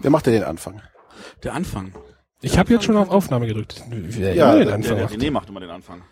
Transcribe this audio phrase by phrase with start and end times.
[0.00, 0.80] Wer macht denn den Anfang?
[1.42, 1.92] Der Anfang.
[2.42, 3.82] Ich habe jetzt schon auf Aufnahme gedrückt.
[3.90, 5.14] Wer Ja, den der- Anfang Der macht.
[5.14, 6.02] René macht immer den Anfang.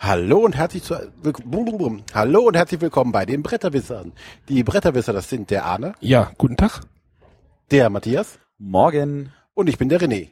[0.00, 2.02] Hallo und herzlich zu, bum, bum, bum.
[2.14, 4.12] Hallo und herzlich willkommen bei den Bretterwissern.
[4.48, 6.80] Die Bretterwisser, das sind der Arne, Ja, guten Tag.
[7.70, 9.32] der Matthias Morgen.
[9.54, 10.30] und ich bin der René.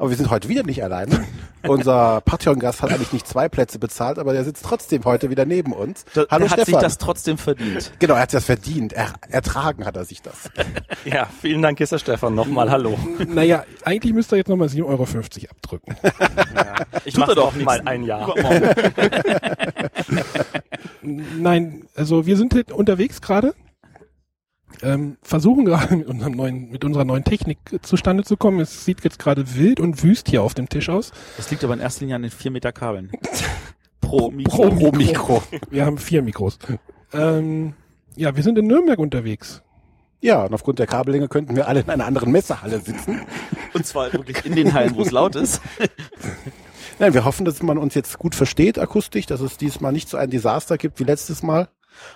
[0.00, 1.26] Aber wir sind heute wieder nicht alleine.
[1.62, 5.74] Unser Patreon-Gast hat eigentlich nicht zwei Plätze bezahlt, aber der sitzt trotzdem heute wieder neben
[5.74, 6.06] uns.
[6.14, 6.82] Da, Hallo der hat sich Stefan.
[6.82, 7.92] das trotzdem verdient.
[7.98, 8.94] genau, er hat das verdient.
[8.94, 10.48] Er, ertragen hat er sich das.
[11.04, 12.34] Ja, vielen Dank, Kisser Stefan.
[12.34, 12.98] Nochmal Hallo.
[13.26, 15.06] Naja, eigentlich müsst ihr jetzt nochmal 7,50 Euro
[15.50, 15.96] abdrücken.
[17.04, 18.34] Ich Tut er mache doch mal ein Jahr.
[21.02, 23.54] Nein, also wir sind halt unterwegs gerade.
[24.82, 28.60] Ähm, versuchen gerade mit, unserem neuen, mit unserer neuen Technik zustande zu kommen.
[28.60, 31.12] Es sieht jetzt gerade wild und wüst hier auf dem Tisch aus.
[31.36, 33.10] Das liegt aber in erster Linie an den 4 Meter Kabeln.
[34.00, 34.70] Pro Mikro.
[34.70, 35.42] Pro Pro Mikro.
[35.70, 36.58] Wir haben vier Mikros.
[37.12, 37.74] Ähm,
[38.16, 39.62] ja, wir sind in Nürnberg unterwegs.
[40.20, 43.20] Ja, und aufgrund der Kabellänge könnten wir alle in einer anderen Messehalle sitzen.
[43.72, 45.62] Und zwar wirklich in den Hallen, wo es laut ist.
[46.98, 50.18] Nein, wir hoffen, dass man uns jetzt gut versteht akustisch, dass es diesmal nicht so
[50.18, 51.68] ein Desaster gibt wie letztes Mal.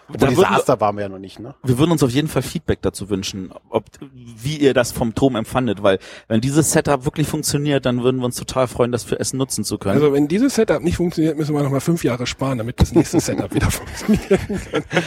[0.09, 1.55] Da Obwohl Desaster waren wir ja noch nicht, ne?
[1.63, 5.37] Wir würden uns auf jeden Fall Feedback dazu wünschen, ob, wie ihr das vom Turm
[5.37, 9.19] empfandet, weil wenn dieses Setup wirklich funktioniert, dann würden wir uns total freuen, das für
[9.19, 9.95] Essen nutzen zu können.
[9.95, 13.21] Also wenn dieses Setup nicht funktioniert, müssen wir nochmal fünf Jahre sparen, damit das nächste
[13.21, 14.41] Setup wieder funktioniert.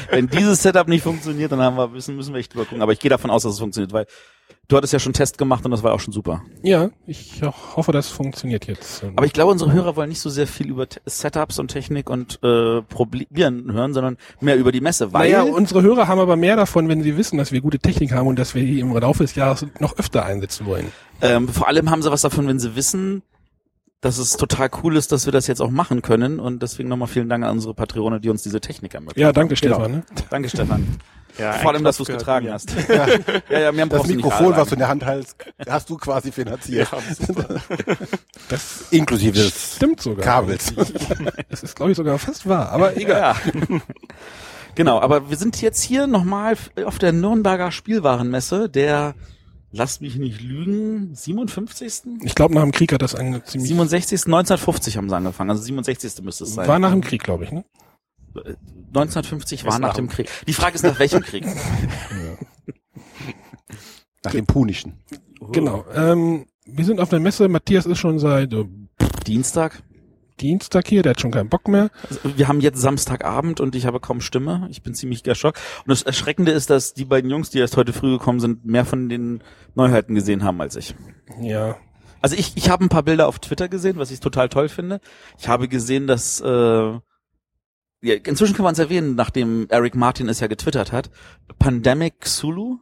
[0.09, 2.81] wenn dieses Setup nicht funktioniert, dann haben wir, müssen, müssen wir echt drüber gucken.
[2.81, 4.08] Aber ich gehe davon aus, dass es funktioniert, weil
[4.67, 6.44] du hattest ja schon Test gemacht und das war auch schon super.
[6.62, 7.42] Ja, ich
[7.76, 9.04] hoffe, das funktioniert jetzt.
[9.16, 12.39] Aber ich glaube, unsere Hörer wollen nicht so sehr viel über Setups und Technik und
[12.44, 16.56] äh, Probieren hören, sondern mehr über die Messe, weil naja, unsere Hörer haben aber mehr
[16.56, 19.23] davon, wenn sie wissen, dass wir gute Technik haben und dass wir die im Laufe
[19.23, 20.92] des Jahres noch öfter einsetzen wollen.
[21.22, 23.23] ähm, vor allem haben sie was davon, wenn sie wissen,
[24.02, 26.40] dass es total cool ist, dass wir das jetzt auch machen können.
[26.40, 29.22] Und deswegen nochmal vielen Dank an unsere Patrone, die uns diese Technik ermöglichen.
[29.22, 29.76] Ja, danke Genau.
[29.76, 29.92] Stefan.
[29.92, 30.04] Ne?
[30.30, 30.98] Danke, Stefan.
[31.38, 32.72] Ja, Vor allem, dass du es getragen hast.
[32.89, 35.36] ja, ja, mehr Das Mikrofon, was du in der Hand hältst,
[35.67, 36.89] hast du quasi finanziert.
[38.49, 40.23] Das Inklusive des stimmt sogar.
[40.23, 40.73] Kabels.
[41.49, 42.72] Das ist, glaube ich, sogar fast wahr.
[42.72, 43.36] Aber egal.
[43.70, 43.80] Ja.
[44.76, 46.55] genau, aber wir sind jetzt hier nochmal
[46.86, 49.16] auf der Nürnberger Spielwarenmesse, der,
[49.72, 52.04] lasst mich nicht lügen, 57.
[52.23, 53.45] Ich glaube, nach dem Krieg hat das ziemlich...
[53.45, 54.26] 67.
[54.26, 56.23] 1950 haben sie angefangen, also 67.
[56.23, 56.67] müsste es sein.
[56.67, 57.52] War nach dem Krieg, glaube ich.
[57.52, 57.66] Ne?
[58.88, 60.30] 1950 war nach nach dem Krieg.
[60.48, 61.45] Die Frage ist, nach welchem Krieg?
[64.23, 64.94] Nach dem Punischen.
[65.52, 65.86] Genau.
[65.94, 67.48] Ähm, wir sind auf der Messe.
[67.48, 68.66] Matthias ist schon seit äh,
[69.26, 69.84] Dienstag.
[70.37, 71.03] Dienstag hier.
[71.03, 71.89] Der hat schon keinen Bock mehr.
[72.09, 74.67] Also wir haben jetzt Samstagabend und ich habe kaum Stimme.
[74.70, 75.59] Ich bin ziemlich geschockt.
[75.80, 78.86] Und das Erschreckende ist, dass die beiden Jungs, die erst heute früh gekommen sind, mehr
[78.86, 79.43] von den
[79.75, 80.95] Neuheiten gesehen haben als ich.
[81.42, 81.77] Ja.
[82.21, 84.99] Also ich, ich habe ein paar Bilder auf Twitter gesehen, was ich total toll finde.
[85.37, 86.99] Ich habe gesehen, dass äh,
[88.02, 91.09] ja, inzwischen kann man es erwähnen, nachdem Eric Martin es ja getwittert hat,
[91.59, 92.80] Pandemic Zulu.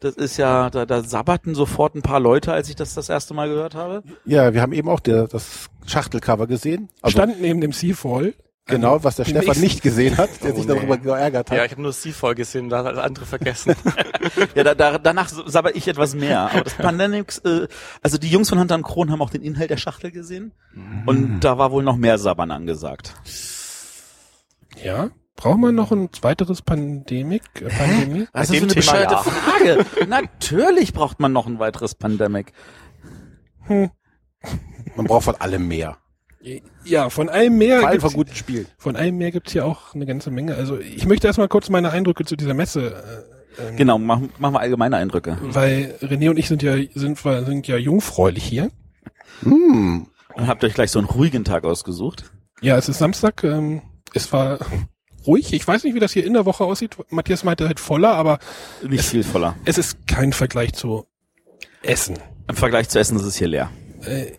[0.00, 3.34] Das ist ja, da, da sabberten sofort ein paar Leute, als ich das das erste
[3.34, 4.02] Mal gehört habe.
[4.24, 6.88] Ja, wir haben eben auch der, das Schachtelcover gesehen.
[7.02, 8.34] Also Stand neben dem Seafall.
[8.66, 10.74] genau, was der Stefan nächsten- nicht gesehen hat, der Oh, sich nee.
[10.74, 11.56] darüber geärgert hat.
[11.56, 13.74] Ja, ich habe nur sie voll gesehen, da hat das andere vergessen.
[14.54, 16.50] Ja, da, da, danach sabber ich etwas mehr.
[16.52, 17.66] Aber das Pandemic, äh,
[18.02, 20.52] also die Jungs von Hunter und Kron haben auch den Inhalt der Schachtel gesehen.
[21.06, 23.14] Und da war wohl noch mehr Sabbern angesagt.
[24.82, 25.10] Ja.
[25.42, 27.42] Braucht man noch ein weiteres Pandemik?
[27.60, 28.26] Äh, Pandemie?
[28.32, 29.22] Das Bei ist so dem eine Thema bescheuerte ja.
[29.22, 29.86] Frage.
[30.08, 32.52] Natürlich braucht man noch ein weiteres Pandemic.
[33.68, 33.90] Man
[35.06, 35.96] braucht von allem mehr.
[36.84, 37.80] Ja, von allem mehr.
[37.80, 38.66] Vor allem von gibt's- guten Spielen.
[38.78, 40.54] Von allem mehr gibt's hier auch eine ganze Menge.
[40.54, 43.26] Also ich möchte erstmal kurz meine Eindrücke zu dieser Messe,
[43.58, 45.36] äh, ähm, Genau, machen, machen wir allgemeine Eindrücke.
[45.42, 48.70] weil René und ich sind ja sind, sind ja jungfräulich hier.
[49.42, 50.06] Hm.
[50.34, 52.30] Und habt euch gleich so einen ruhigen Tag ausgesucht.
[52.60, 53.42] Ja, es ist Samstag.
[53.44, 53.82] Ähm,
[54.14, 54.58] es war
[55.28, 55.52] ruhig.
[55.52, 56.96] Ich weiß nicht, wie das hier in der Woche aussieht.
[57.10, 58.40] Matthias meinte halt voller, aber
[58.82, 59.54] Nicht viel voller.
[59.64, 61.06] es ist kein Vergleich zu
[61.82, 62.18] Essen.
[62.48, 63.70] Im Vergleich zu Essen ist es hier leer.
[64.02, 64.32] Äh,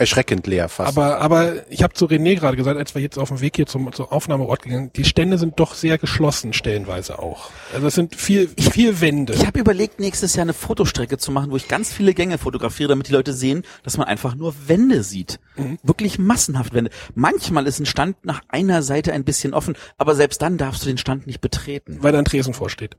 [0.00, 0.96] Erschreckend leer fast.
[0.96, 3.66] aber aber ich habe zu René gerade gesagt, als wir jetzt auf dem Weg hier
[3.66, 7.50] zum, zum Aufnahmeort gegangen, die Stände sind doch sehr geschlossen stellenweise auch.
[7.74, 9.34] Also es sind viel viel Wände.
[9.34, 12.88] Ich habe überlegt, nächstes Jahr eine Fotostrecke zu machen, wo ich ganz viele Gänge fotografiere,
[12.88, 15.38] damit die Leute sehen, dass man einfach nur Wände sieht.
[15.82, 16.90] Wirklich massenhaft Wände.
[17.14, 20.86] Manchmal ist ein Stand nach einer Seite ein bisschen offen, aber selbst dann darfst du
[20.86, 21.98] den Stand nicht betreten.
[22.00, 22.96] weil da ein Tresen vorsteht.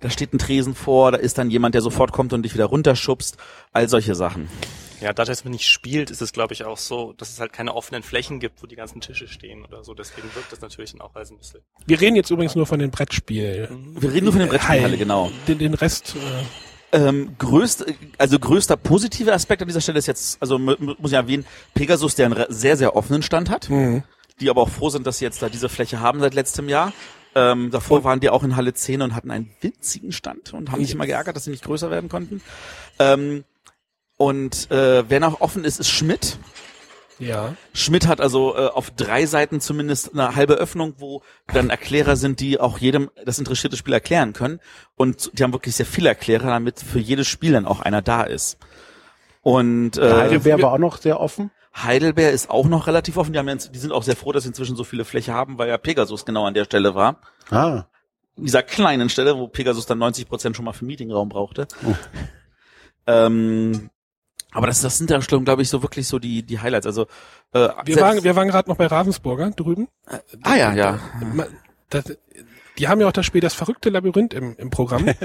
[0.00, 2.66] Da steht ein Tresen vor, da ist dann jemand, der sofort kommt und dich wieder
[2.66, 3.36] runterschubst.
[3.72, 4.48] All solche Sachen.
[5.00, 7.52] Ja, dadurch, dass man nicht spielt, ist es, glaube ich, auch so, dass es halt
[7.52, 9.94] keine offenen Flächen gibt, wo die ganzen Tische stehen oder so.
[9.94, 11.60] Deswegen wirkt das natürlich dann auch als ein bisschen.
[11.86, 13.96] Wir reden jetzt übrigens nur von den Brettspielen.
[14.00, 14.98] Wir reden nur von den Brettspielhalle, Hallen.
[14.98, 15.30] genau.
[15.46, 16.44] Den, den Rest, äh,
[16.90, 17.84] Ähm, größt,
[18.16, 21.44] also größter positiver Aspekt an dieser Stelle ist jetzt, also mu- mu- muss ich erwähnen,
[21.74, 23.68] Pegasus, der einen sehr, sehr offenen Stand hat,
[24.40, 26.92] die aber auch froh sind, dass sie jetzt da diese Fläche haben seit letztem Jahr.
[27.34, 30.82] Ähm, davor waren die auch in Halle 10 und hatten einen winzigen Stand und haben
[30.82, 32.40] sich immer geärgert, dass sie nicht größer werden konnten.
[32.98, 33.44] Ähm,
[34.18, 36.38] und äh, wer noch offen ist, ist Schmidt.
[37.20, 37.54] Ja.
[37.72, 42.40] Schmidt hat also äh, auf drei Seiten zumindest eine halbe Öffnung, wo dann Erklärer sind,
[42.40, 44.60] die auch jedem das interessierte Spiel erklären können.
[44.96, 48.24] Und die haben wirklich sehr viele Erklärer, damit für jedes Spiel dann auch einer da
[48.24, 48.58] ist.
[49.42, 51.50] Und äh, Heidelberg war auch noch sehr offen.
[51.76, 53.32] Heidelberg ist auch noch relativ offen.
[53.32, 55.58] Die, haben jetzt, die sind auch sehr froh, dass sie inzwischen so viele Fläche haben,
[55.58, 57.20] weil ja Pegasus genau an der Stelle war.
[57.50, 57.84] Ah.
[58.36, 61.68] Dieser kleinen Stelle, wo Pegasus dann 90 Prozent schon mal für Meetingraum brauchte.
[61.84, 61.94] Oh.
[63.06, 63.90] Ähm,
[64.52, 66.86] aber das, das sind dann, glaube ich, so wirklich so die, die Highlights.
[66.86, 67.06] Also
[67.52, 69.88] äh, Wir waren, wir waren gerade noch bei Ravensburger drüben.
[70.42, 70.98] ah ja, ja.
[71.90, 72.04] Das,
[72.78, 75.06] die haben ja auch das Spiel das verrückte Labyrinth im, im Programm.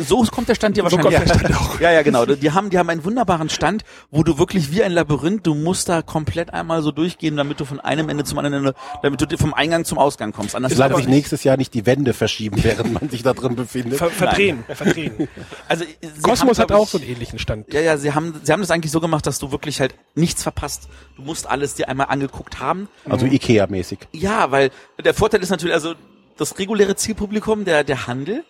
[0.00, 1.14] So kommt der Stand So wahrscheinlich.
[1.16, 1.80] kommt der Stand auch.
[1.80, 2.24] Ja, ja, genau.
[2.26, 5.88] Die haben, die haben einen wunderbaren Stand, wo du wirklich wie ein Labyrinth, du musst
[5.88, 9.26] da komplett einmal so durchgehen, damit du von einem Ende zum anderen Ende, damit du
[9.26, 10.54] dir vom Eingang zum Ausgang kommst.
[10.54, 13.56] Anders Solange geht's sich nächstes Jahr nicht die Wände verschieben, während man sich da drin
[13.56, 13.98] befindet.
[13.98, 15.28] Ver verdrehen, verdrehen.
[15.68, 17.72] Also, sie haben, Kosmos hat glaub auch ich- so einen ähnlichen Stand.
[17.72, 20.42] Ja, ja, sie haben, sie haben das eigentlich so gemacht, dass du wirklich halt nichts
[20.42, 20.88] verpasst.
[21.16, 22.88] Du musst alles dir einmal angeguckt haben.
[23.08, 23.98] Also Ikea-mäßig.
[24.12, 24.70] Ja, weil
[25.04, 25.94] der Vorteil ist natürlich, also
[26.38, 28.44] das reguläre Zielpublikum, der, der Handel,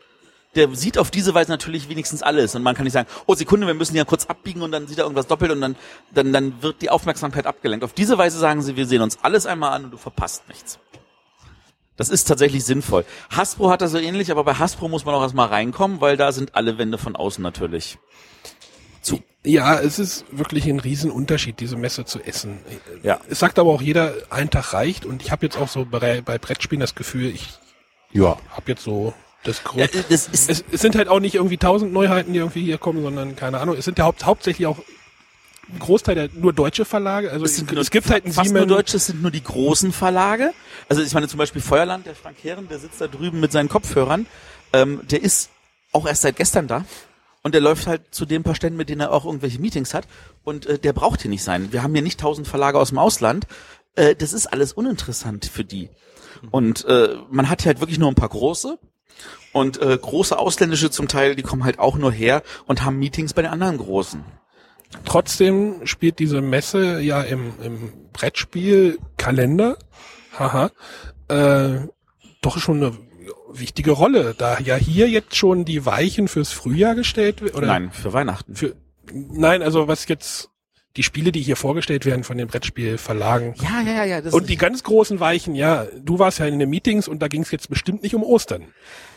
[0.54, 2.54] der sieht auf diese Weise natürlich wenigstens alles.
[2.54, 4.98] Und man kann nicht sagen, oh Sekunde, wir müssen ja kurz abbiegen und dann sieht
[4.98, 5.76] er irgendwas doppelt und dann,
[6.12, 7.84] dann, dann wird die Aufmerksamkeit abgelenkt.
[7.84, 10.78] Auf diese Weise sagen sie, wir sehen uns alles einmal an und du verpasst nichts.
[11.96, 13.04] Das ist tatsächlich sinnvoll.
[13.30, 16.30] Hasbro hat das so ähnlich, aber bei Hasbro muss man auch erstmal reinkommen, weil da
[16.30, 17.98] sind alle Wände von außen natürlich.
[19.44, 22.58] Ja, es ist wirklich ein Riesenunterschied, diese Messe zu essen.
[23.02, 23.20] Ja.
[23.30, 25.06] Es sagt aber auch jeder, ein Tag reicht.
[25.06, 27.48] Und ich habe jetzt auch so bei, bei Brettspielen das Gefühl, ich
[28.12, 28.38] Ja.
[28.50, 29.12] habe jetzt so
[29.44, 29.94] das Ja, Grund.
[30.10, 33.02] das ist, es, es sind halt auch nicht irgendwie tausend Neuheiten, die irgendwie hier kommen,
[33.02, 33.76] sondern keine Ahnung.
[33.76, 34.78] Es sind ja haupt, hauptsächlich auch
[35.70, 37.30] ein Großteil der nur deutsche Verlage.
[37.30, 38.76] Also Es es, sind nur- es gibt halt einen fast nur Siemens.
[38.76, 40.52] Deutsche, es sind nur die großen Verlage.
[40.88, 43.68] Also ich meine zum Beispiel Feuerland, der Frank Heeren, der sitzt da drüben mit seinen
[43.68, 44.26] Kopfhörern.
[44.72, 45.50] Ähm, der ist
[45.92, 46.84] auch erst seit gestern da.
[47.42, 50.08] Und der läuft halt zu den paar Ständen, mit denen er auch irgendwelche Meetings hat.
[50.42, 51.70] Und äh, der braucht hier nicht sein.
[51.72, 53.46] Wir haben hier nicht tausend Verlage aus dem Ausland.
[53.94, 55.88] Äh, das ist alles uninteressant für die.
[56.50, 58.78] Und äh, man hat hier halt wirklich nur ein paar große.
[59.52, 63.32] Und äh, große ausländische zum Teil, die kommen halt auch nur her und haben Meetings
[63.32, 64.24] bei den anderen großen.
[65.04, 69.76] Trotzdem spielt diese Messe ja im, im Brettspielkalender,
[70.38, 70.70] haha,
[71.28, 71.86] äh,
[72.40, 72.96] doch schon eine
[73.50, 77.56] wichtige Rolle, da ja hier jetzt schon die Weichen fürs Frühjahr gestellt werden.
[77.56, 78.54] Oder Nein, für Weihnachten.
[78.54, 78.76] Für,
[79.12, 80.50] nein, also was jetzt
[80.96, 83.54] die Spiele, die hier vorgestellt werden von den Brettspielverlagen.
[83.62, 84.20] Ja, ja, ja, ja.
[84.20, 87.28] Das Und die ganz großen Weichen, ja, du warst ja in den Meetings und da
[87.28, 88.72] ging es jetzt bestimmt nicht um Ostern.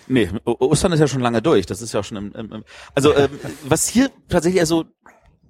[0.08, 1.66] Nee, O- Ostern ist ja schon lange durch.
[1.66, 2.64] Das ist ja schon im, im, im
[2.94, 3.30] also ähm,
[3.64, 4.86] was hier tatsächlich also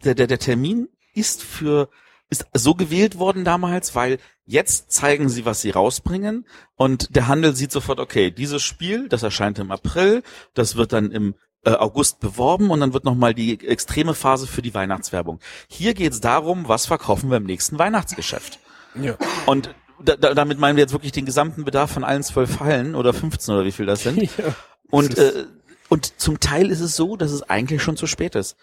[0.03, 1.89] der, der der Termin ist für
[2.29, 7.55] ist so gewählt worden damals, weil jetzt zeigen sie, was sie rausbringen und der Handel
[7.57, 10.23] sieht sofort, okay, dieses Spiel, das erscheint im April,
[10.53, 14.61] das wird dann im äh, August beworben und dann wird nochmal die extreme Phase für
[14.61, 15.39] die Weihnachtswerbung.
[15.67, 18.59] Hier geht es darum, was verkaufen wir im nächsten Weihnachtsgeschäft.
[18.95, 19.15] Ja.
[19.45, 19.73] Und
[20.03, 23.13] da, da, damit meinen wir jetzt wirklich den gesamten Bedarf von allen zwölf Hallen oder
[23.13, 24.21] 15 oder wie viel das sind.
[24.37, 24.55] ja.
[24.89, 25.45] Und, äh,
[25.89, 28.55] und zum Teil ist es so, dass es eigentlich schon zu spät ist.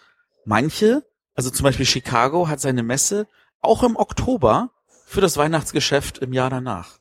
[0.45, 1.03] Manche,
[1.35, 3.27] also zum Beispiel Chicago, hat seine Messe
[3.61, 4.71] auch im Oktober
[5.05, 6.99] für das Weihnachtsgeschäft im Jahr danach.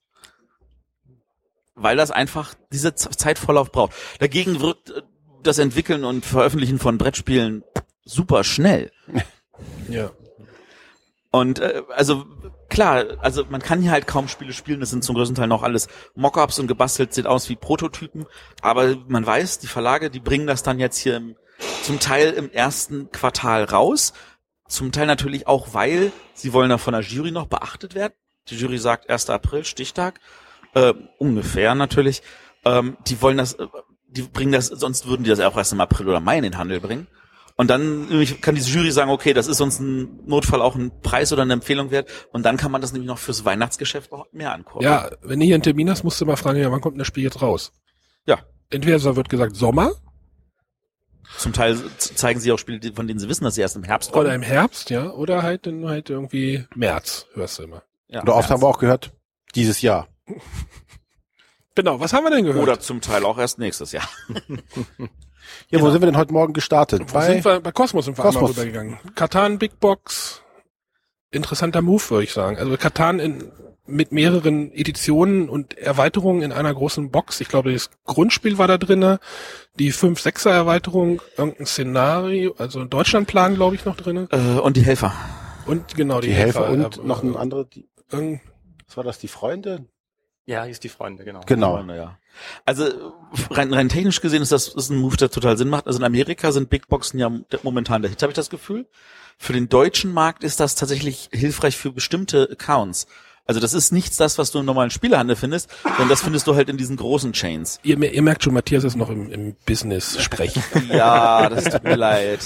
[1.75, 3.93] Weil das einfach diese Zeitvorlauf braucht.
[4.19, 5.03] Dagegen wirkt äh,
[5.49, 7.65] das Entwickeln und Veröffentlichen von Brettspielen
[8.05, 8.93] super schnell.
[9.89, 10.11] ja.
[11.31, 12.25] Und äh, also
[12.69, 15.63] klar, also man kann hier halt kaum Spiele spielen, das sind zum größten Teil noch
[15.63, 18.27] alles Mockups und gebastelt, sieht aus wie Prototypen,
[18.63, 21.37] aber man weiß, die Verlage, die bringen das dann jetzt hier im,
[21.83, 24.15] zum Teil im ersten Quartal raus,
[24.69, 28.15] zum Teil natürlich auch, weil sie wollen da von der Jury noch beachtet werden.
[28.49, 29.29] Die Jury sagt 1.
[29.31, 30.21] April, Stichtag,
[30.75, 32.23] äh, ungefähr natürlich.
[32.65, 33.67] Ähm, die wollen das, äh,
[34.09, 36.59] die bringen das, sonst würden die das auch erst im April oder Mai in den
[36.59, 37.07] Handel bringen.
[37.57, 38.07] Und dann
[38.41, 41.55] kann diese Jury sagen, okay, das ist uns ein Notfall auch ein Preis oder eine
[41.55, 42.09] Empfehlung wert.
[42.33, 44.85] Und dann kann man das nämlich noch fürs Weihnachtsgeschäft noch mehr angucken.
[44.85, 46.99] ja, wenn du hier einen Termin hast, musst du mal fragen, ja, wann kommt denn
[47.01, 47.73] das Spiel jetzt raus?
[48.27, 48.39] Ja.
[48.71, 49.91] Entweder so wird gesagt Sommer
[51.37, 54.13] Zum Teil zeigen sie auch Spiele, von denen sie wissen, dass sie erst im Herbst
[54.13, 54.27] kommen.
[54.27, 57.83] oder im Herbst, ja, oder halt dann halt irgendwie März, hörst du immer.
[58.07, 58.51] ja, Oder oft März.
[58.51, 59.13] haben wir auch gehört,
[59.57, 60.07] dieses Jahr.
[61.79, 62.61] Genau, was haben wir denn gehört?
[62.63, 64.09] Oder zum Teil auch erst nächstes Jahr.
[65.71, 65.91] Ja, wo Genau.
[65.93, 67.03] sind wir denn heute Morgen gestartet?
[67.09, 67.61] Wo Bei, sind wir?
[67.61, 68.57] Bei Cosmos sind wir einmal Cosmos.
[68.59, 68.99] rübergegangen.
[69.15, 70.43] Katan Big Box,
[71.31, 72.59] interessanter Move, würde ich sagen.
[72.59, 73.51] Also Katan in,
[73.87, 77.41] mit mehreren Editionen und Erweiterungen in einer großen Box.
[77.41, 79.21] Ich glaube, das Grundspiel war da drinne,
[79.79, 84.29] die 5-6er Erweiterung, irgendein Szenario, also ein Deutschlandplan, glaube ich, noch drinne.
[84.31, 85.15] Äh, und die Helfer.
[85.67, 88.41] Und genau die, die Helfer und äh, noch ein anderer, die, irgend-
[88.87, 89.87] was war das, die Freunde?
[90.49, 91.43] Ja, hier ist die Freunde, genau.
[91.45, 91.79] Genau.
[91.93, 92.17] Ja.
[92.65, 93.13] Also
[93.51, 95.87] rein, rein technisch gesehen ist das ist ein Move, der total Sinn macht.
[95.87, 97.31] Also in Amerika sind Big Boxen ja
[97.63, 98.87] momentan der Hit, habe ich das Gefühl.
[99.37, 103.07] Für den deutschen Markt ist das tatsächlich hilfreich für bestimmte Accounts.
[103.49, 106.55] Also das ist nichts das, was du im normalen Spielehandel findest, sondern das findest du
[106.55, 107.81] halt in diesen großen Chains.
[107.83, 110.63] Ihr, ihr merkt schon, Matthias ist noch im, im Business sprechen.
[110.91, 112.41] Ja, das tut mir leid.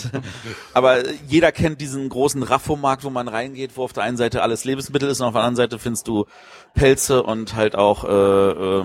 [0.74, 4.62] Aber jeder kennt diesen großen Raffomarkt, wo man reingeht, wo auf der einen Seite alles
[4.62, 6.26] Lebensmittel ist und auf der anderen Seite findest du
[6.74, 8.84] Pelze und halt auch äh, äh,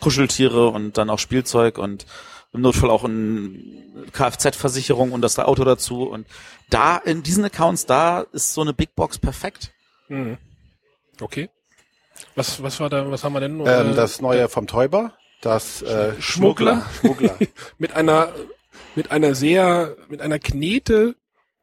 [0.00, 2.04] Kuscheltiere und dann auch Spielzeug und
[2.52, 3.52] im Notfall auch eine
[4.10, 6.02] Kfz-Versicherung und das Auto dazu.
[6.02, 6.26] Und
[6.68, 9.72] da in diesen Accounts, da ist so eine Big Box perfekt.
[10.08, 10.36] Mhm.
[11.20, 11.48] Okay.
[12.36, 13.60] Was, was war da, was haben wir denn?
[13.60, 16.86] Ähm, Äh, das neue vom Täuber, das äh, Schmuggler.
[17.00, 17.36] Schmuggler.
[17.78, 18.32] mit einer,
[18.94, 21.16] mit einer sehr, mit einer Knete,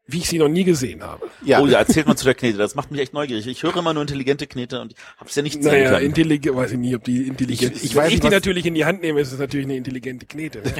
[0.07, 1.29] wie ich sie noch nie gesehen habe.
[1.45, 1.61] Ja.
[1.61, 2.57] Oh ja, erzählt mal zu der Knete.
[2.57, 3.47] Das macht mich echt neugierig.
[3.47, 6.05] Ich höre immer nur intelligente Knete und hab's ja nicht sehen Naja, können.
[6.07, 8.65] intelligent, weiß ich nicht, ob die intelligent Ich- ich Wenn weiß ich nicht, die natürlich
[8.65, 10.61] in die Hand nehme, ist es natürlich eine intelligente Knete.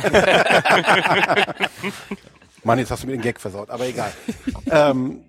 [2.64, 4.12] Mann, jetzt hast du mir den Gag versaut, aber egal.
[4.70, 5.24] ähm,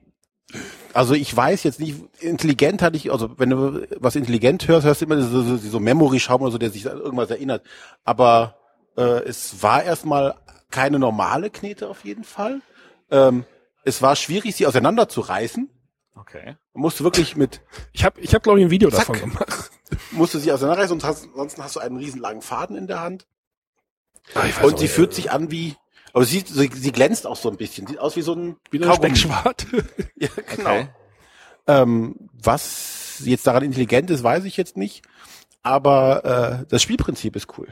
[0.92, 5.00] also ich weiß jetzt nicht, intelligent hatte ich, also wenn du was intelligent hörst, hörst
[5.00, 7.64] du immer so, so, so Memory-Schaum oder so, der sich an irgendwas erinnert.
[8.04, 8.56] Aber
[8.96, 10.34] äh, es war erstmal
[10.70, 12.60] keine normale Knete auf jeden Fall.
[13.10, 13.44] Ähm,
[13.84, 15.70] es war schwierig, sie auseinanderzureißen.
[16.14, 16.56] Okay.
[16.74, 19.00] Man musste wirklich mit, Ich habe, ich hab, glaube ich, ein Video Zack.
[19.06, 19.70] davon gemacht.
[20.12, 23.26] musste sie auseinanderreißen und hast, ansonsten hast du einen riesen langen Faden in der Hand.
[24.34, 25.74] Ah, ich weiß Und auch sie nicht, fühlt sich an wie,
[26.12, 27.86] aber sie, sie, sie glänzt auch so ein bisschen.
[27.86, 28.94] Sieht aus wie so ein wie ein.
[28.94, 29.66] Speckschwart.
[30.16, 30.70] Ja, genau.
[30.70, 30.88] Okay.
[31.66, 35.02] Ähm, was jetzt daran intelligent ist, weiß ich jetzt nicht.
[35.62, 37.68] Aber äh, das Spielprinzip ist cool.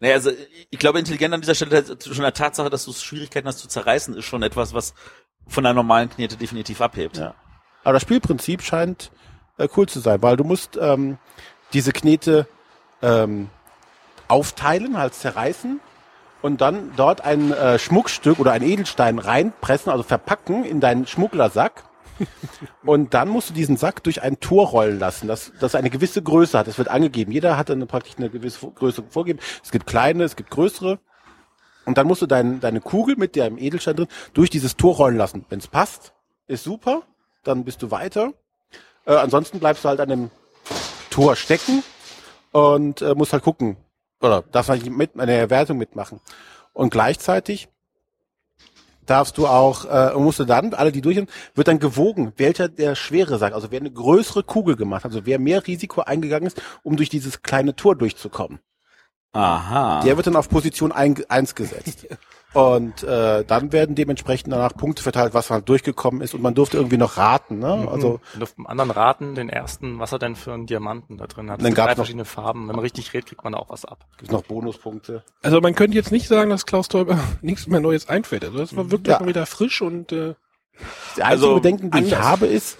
[0.00, 0.30] Naja, also
[0.70, 4.16] ich glaube, intelligent an dieser Stelle schon der Tatsache, dass du Schwierigkeiten hast zu zerreißen,
[4.16, 4.94] ist schon etwas, was
[5.46, 7.18] von einer normalen Knete definitiv abhebt.
[7.18, 7.34] Ja.
[7.84, 9.10] Aber das Spielprinzip scheint
[9.58, 11.18] äh, cool zu sein, weil du musst ähm,
[11.74, 12.46] diese Knete
[13.02, 13.50] ähm,
[14.28, 15.80] aufteilen, halt zerreißen
[16.42, 21.84] und dann dort ein äh, Schmuckstück oder ein Edelstein reinpressen, also verpacken in deinen Schmugglersack.
[22.84, 26.22] Und dann musst du diesen Sack durch ein Tor rollen lassen, das, das eine gewisse
[26.22, 26.66] Größe hat.
[26.66, 27.32] Das wird angegeben.
[27.32, 29.42] Jeder hat dann praktisch eine gewisse Größe vorgegeben.
[29.62, 30.98] Es gibt kleine, es gibt größere.
[31.86, 35.16] Und dann musst du dein, deine Kugel mit dem Edelstein drin durch dieses Tor rollen
[35.16, 35.46] lassen.
[35.48, 36.12] Wenn es passt,
[36.46, 37.02] ist super.
[37.42, 38.34] Dann bist du weiter.
[39.06, 40.30] Äh, ansonsten bleibst du halt an dem
[41.08, 41.82] Tor stecken
[42.52, 43.76] und äh, musst halt gucken.
[44.20, 46.20] Oder darfst halt nicht mit eine Wertung mitmachen.
[46.72, 47.68] Und gleichzeitig
[49.06, 52.68] darfst du auch, äh, musst du dann, alle die durch sind, wird dann gewogen, welcher
[52.68, 56.46] der schwere Sack, also wer eine größere Kugel gemacht hat, also wer mehr Risiko eingegangen
[56.46, 58.60] ist, um durch dieses kleine Tor durchzukommen.
[59.32, 60.02] Aha.
[60.02, 62.06] Der wird dann auf Position 1 gesetzt.
[62.52, 66.34] Und äh, dann werden dementsprechend danach Punkte verteilt, was halt durchgekommen ist.
[66.34, 67.60] Und man durfte irgendwie noch raten.
[67.60, 67.86] Ne?
[67.88, 71.28] Also Und auf dem anderen raten, den ersten, was er denn für einen Diamanten da
[71.28, 71.60] drin hat.
[71.60, 72.66] Dann Es drei noch- verschiedene Farben.
[72.66, 74.04] Wenn man richtig redet, kriegt man da auch was ab.
[74.18, 75.22] gibt noch Bonuspunkte.
[75.42, 78.44] Also man könnte jetzt nicht sagen, dass Klaus Teuber nichts mehr Neues einfällt.
[78.44, 79.20] Also das war wirklich Ja.
[79.20, 80.34] mal wieder frisch und äh,
[81.16, 82.78] Die einzige Also, Bedenken, die ich habe, ist,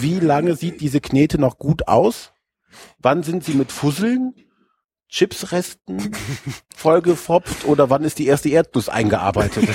[0.00, 2.32] wie lange sieht diese Knete noch gut aus?
[2.98, 4.34] Wann sind sie mit Fusseln,
[5.16, 6.14] Chipsresten
[6.76, 9.66] vollgefopft oder wann ist die erste Erdnuss eingearbeitet?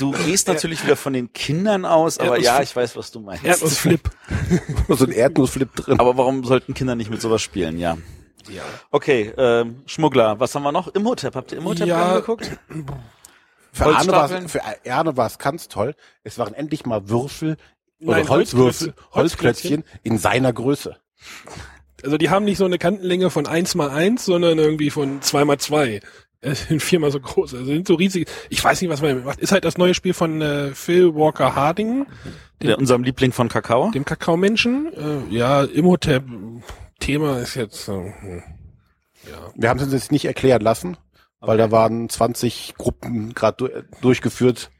[0.00, 3.44] Du gehst natürlich wieder von den Kindern aus, aber ja, ich weiß, was du meinst.
[3.44, 4.10] Erdnussflip.
[4.88, 6.00] so ein Erdnussflip drin.
[6.00, 7.78] Aber warum sollten Kinder nicht mit sowas spielen?
[7.78, 7.98] Ja.
[8.48, 8.62] Ja.
[8.90, 10.88] Okay, ähm, Schmuggler, was haben wir noch?
[10.88, 12.14] Imhotep, habt ihr Imhotep Ja.
[12.14, 12.58] angeguckt?
[13.72, 14.48] Für Arne war Holzstapeln?
[14.48, 15.94] für Arne war es ganz toll.
[16.24, 17.58] Es waren endlich mal Würfel
[18.00, 19.82] oder Nein, Holzwürfel, Holzklötzchen.
[19.82, 20.96] Holzklötzchen in seiner Größe.
[22.02, 25.44] Also die haben nicht so eine Kantenlänge von 1 mal 1, sondern irgendwie von 2
[25.44, 26.00] mal 2.
[26.40, 27.54] Es sind viermal so groß.
[27.54, 28.28] Also sind so riesig.
[28.50, 29.40] Ich weiß nicht, was man damit macht.
[29.40, 32.06] Ist halt das neue Spiel von äh, Phil Walker Harding,
[32.62, 33.90] Der, unserem Liebling von Kakao?
[33.90, 34.92] dem Kakaomenschen.
[34.94, 36.24] Äh, ja, Imhotep.
[37.00, 37.88] Thema ist jetzt.
[37.88, 38.42] Äh, hm.
[39.30, 39.52] ja.
[39.56, 40.96] Wir haben es uns jetzt nicht erklären lassen,
[41.40, 43.68] weil da waren 20 Gruppen gerade du
[44.02, 44.70] durchgeführt,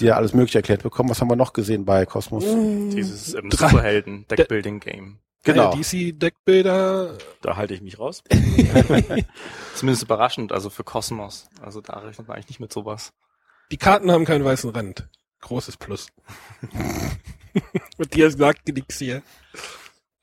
[0.00, 1.10] die ja alles Mögliche erklärt bekommen.
[1.10, 2.44] Was haben wir noch gesehen bei Kosmos?
[2.44, 5.18] Dieses ähm, Drei- Superhelden Deckbuilding Game.
[5.52, 5.74] Genau.
[5.74, 7.16] Ja, DC Deckbilder.
[7.42, 8.22] Da halte ich mich raus.
[9.74, 11.48] Zumindest überraschend, also für Kosmos.
[11.62, 13.12] Also da rechnet man eigentlich nicht mit sowas.
[13.70, 15.08] Die Karten haben keinen weißen Rand.
[15.40, 16.08] Großes Plus.
[17.98, 19.22] Matthias sagt nix hier.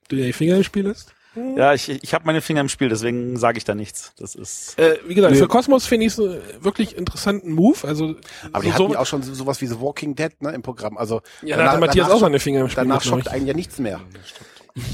[0.08, 1.14] Du ja die Finger im Spiel hast?
[1.58, 4.14] Ja, ich, ich habe meine Finger im Spiel, deswegen sage ich da nichts.
[4.18, 4.80] Das ist.
[4.80, 5.40] Äh, wie gesagt, Nee.
[5.40, 7.86] für Kosmos finde ich es äh, wirklich interessanten Move.
[7.86, 8.16] Also
[8.54, 10.62] Aber die so, hatten ja auch schon so- sowas wie The Walking Dead ne, im
[10.62, 10.98] Programm.
[10.98, 12.84] Also ja, da hatte Matthias auch seine Finger im Spiel.
[12.86, 14.00] danach schockt einen ja nichts mehr.
[14.24, 14.34] ich.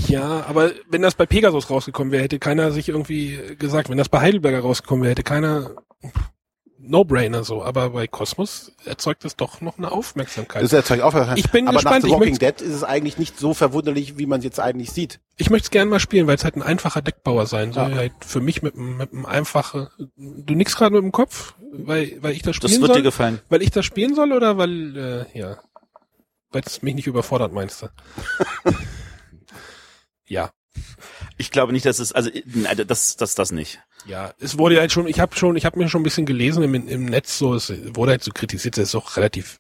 [0.08, 4.10] Ja, aber wenn das bei Pegasus rausgekommen wäre, hätte keiner sich irgendwie gesagt, wenn das
[4.10, 5.72] bei Heidelberger rausgekommen wäre, hätte keiner
[6.84, 10.64] No-Brainer so, aber bei Kosmos erzeugt es doch noch eine Aufmerksamkeit.
[10.64, 13.18] Das erzeugt auch Ich bin Aber gespannt, nach The ich Walking Dead ist es eigentlich
[13.20, 15.20] nicht so verwunderlich, wie man es jetzt eigentlich sieht.
[15.38, 17.92] Ich möchte es gerne mal spielen, weil es halt ein einfacher Deckbauer sein soll.
[17.92, 17.98] Ja.
[17.98, 19.88] Halt für mich mit, einem- mit einem einfachen.
[20.18, 23.04] Du nix gerade mit dem Kopf, weil, weil ich das Das spielen wird dir soll?
[23.04, 23.40] gefallen.
[23.50, 24.98] Weil ich das spielen soll oder weil,
[25.34, 25.58] äh, ja.
[26.52, 27.88] Weil es mich nicht überfordert, meinst du?
[30.32, 30.52] ja.
[31.38, 33.82] Ich glaube nicht, dass es, also, nein, das, das, das nicht.
[34.06, 36.64] Ja, es wurde halt schon, ich habe schon, ich habe mir schon ein bisschen gelesen
[36.64, 39.60] im, im Netz, so es wurde halt so kritisiert, dass es auch relativ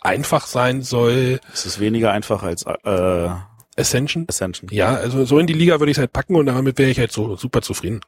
[0.00, 1.40] einfach sein soll.
[1.52, 3.30] Es ist weniger einfach als, äh,
[3.76, 4.26] Ascension.
[4.28, 4.68] Ascension.
[4.70, 6.98] Ja, also so in die Liga würde ich es halt packen und damit wäre ich
[6.98, 8.00] halt so super zufrieden.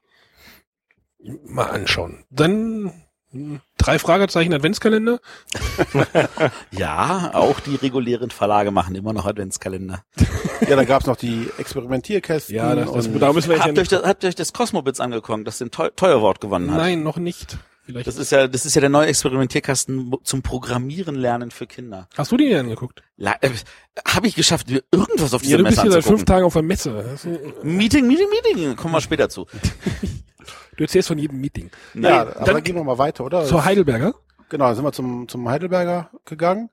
[1.45, 2.25] Mal anschauen.
[2.31, 2.93] Dann
[3.79, 5.21] drei Fragezeichen Adventskalender.
[6.71, 10.03] Ja, auch die regulären Verlage machen immer noch Adventskalender.
[10.69, 12.55] Ja, da gab's noch die Experimentierkästen.
[12.55, 15.01] Ja, das, das, da müssen wir Habt ihr euch das, habt ihr euch das Cosmobits
[15.01, 16.79] angeguckt, das den Teu Teuerwort gewonnen hat?
[16.79, 17.59] Nein, noch nicht.
[17.85, 18.07] Vielleicht.
[18.07, 22.09] Das ist ja, das ist ja der neue Experimentierkasten zum Programmieren lernen für Kinder.
[22.17, 23.03] Hast du die denn angeguckt?
[23.19, 23.51] Äh,
[24.09, 26.27] Habe ich geschafft, mir irgendwas auf Ja, dieser du bist Messe hier seit fünf anzugucken.
[26.27, 27.19] Tagen auf der Messe.
[27.63, 28.77] Meeting, Meeting, Meeting.
[28.77, 29.47] Kommen wir später zu.
[30.77, 31.71] Du erzählst von jedem Meeting.
[31.95, 33.45] Ja, Nein, aber dann- dann gehen wir mal weiter, oder?
[33.45, 34.15] Zur Heidelberger.
[34.49, 36.71] genau, dann sind wir zum, zum Heidelberger gegangen.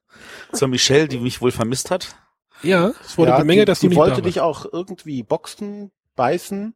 [0.53, 2.15] zur Michelle, die mich wohl vermisst hat.
[2.63, 5.23] Ja, es wurde ja, bemängelt, die, dass du die nicht wollte da dich auch irgendwie
[5.23, 6.75] boxen, beißen,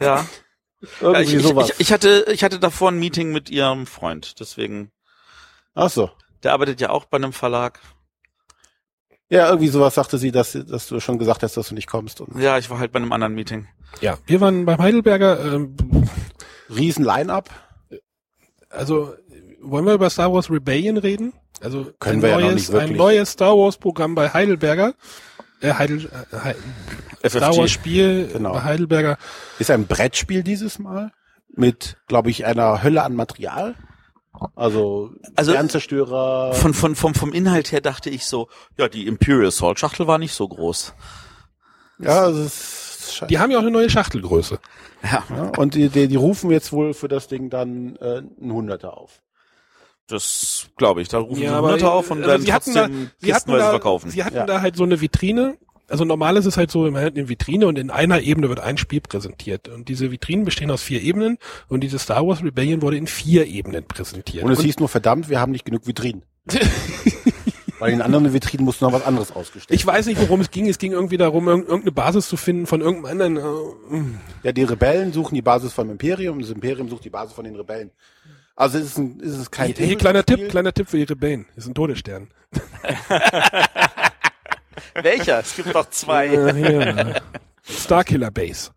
[0.00, 0.26] Ja.
[1.00, 1.70] irgendwie ich, ich, sowas.
[1.70, 4.90] ich, ich hatte, ich hatte davor ein Meeting mit ihrem Freund, deswegen.
[5.74, 6.10] Ach so.
[6.44, 7.80] Der arbeitet ja auch bei einem Verlag.
[9.30, 12.20] Ja, irgendwie sowas sagte sie, dass, dass du schon gesagt hast, dass du nicht kommst.
[12.22, 13.68] Und Ja, ich war halt bei einem anderen Meeting.
[14.00, 15.52] Ja, wir waren beim Heidelberger.
[15.54, 15.76] Ähm,
[16.68, 17.48] riesen Line-Up.
[18.70, 19.14] also
[19.60, 21.32] wollen wir über Star Wars Rebellion reden?
[21.60, 22.90] Also Können ein wir ja noch neues, nicht wirklich.
[22.92, 24.94] ein neues Star Wars Programm bei Heidelberger.
[25.60, 26.08] Äh, Heidel,
[27.22, 28.52] äh, Star Wars Spiel Genau.
[28.52, 29.18] bei Heidelberger.
[29.58, 31.10] Ist ein Brettspiel dieses Mal
[31.48, 33.74] mit, glaube ich, einer Hölle an Material.
[34.54, 36.54] Also, Also- Sternzerstörer.
[36.54, 40.18] Von, von, vom, vom Inhalt her dachte ich so, ja, die Imperial Salt Schachtel war
[40.18, 40.94] nicht so groß.
[41.98, 43.26] ja, das ist scheiße.
[43.26, 44.60] Die haben ja auch eine neue Schachtelgröße.
[45.02, 48.52] Ja, Ja, und die, die, die rufen jetzt wohl für das Ding dann äh, ein
[48.52, 49.22] Hunderter auf.
[50.08, 51.08] das glaube ich.
[51.08, 53.34] Da rufen Ja, sie aber, Hunderte auf und also werden sie hatten da- trotzdem Sie
[53.34, 54.10] hatten da, verkaufen.
[54.10, 54.46] Sie hatten Ja.
[54.46, 55.56] da halt so eine Vitrine.
[55.90, 58.60] Also normal ist es halt so, man hat eine Vitrine und in einer Ebene wird
[58.60, 59.68] ein Spiel präsentiert.
[59.68, 63.46] Und diese Vitrinen bestehen aus vier Ebenen und diese Star Wars Rebellion wurde in vier
[63.46, 64.44] Ebenen präsentiert.
[64.44, 66.24] Und es hieß nur, verdammt, wir haben nicht genug Vitrinen.
[67.78, 70.68] Weil in anderen Vitrinen musste noch was anderes ausgestellt ich weiß nicht, worum es ging.
[70.68, 73.36] Es ging irgendwie darum, irg- irgendeine Basis zu finden von irgendeinem anderen.
[73.36, 74.02] Äh,
[74.42, 77.54] Ja, die Rebellen suchen die Basis vom Imperium, das Imperium sucht die Basis von den
[77.56, 77.90] Rebellen.
[78.56, 80.24] Also es ist, ein, es ist kein hier, hier kleiner.
[80.24, 81.46] Tipp, kleiner Tipp für die Rebellen.
[81.54, 82.28] Das ist ein Todesstern.
[84.94, 85.40] Welcher?
[85.40, 86.28] Es gibt doch zwei.
[86.54, 87.20] Hier.
[87.62, 88.70] Starkiller Base.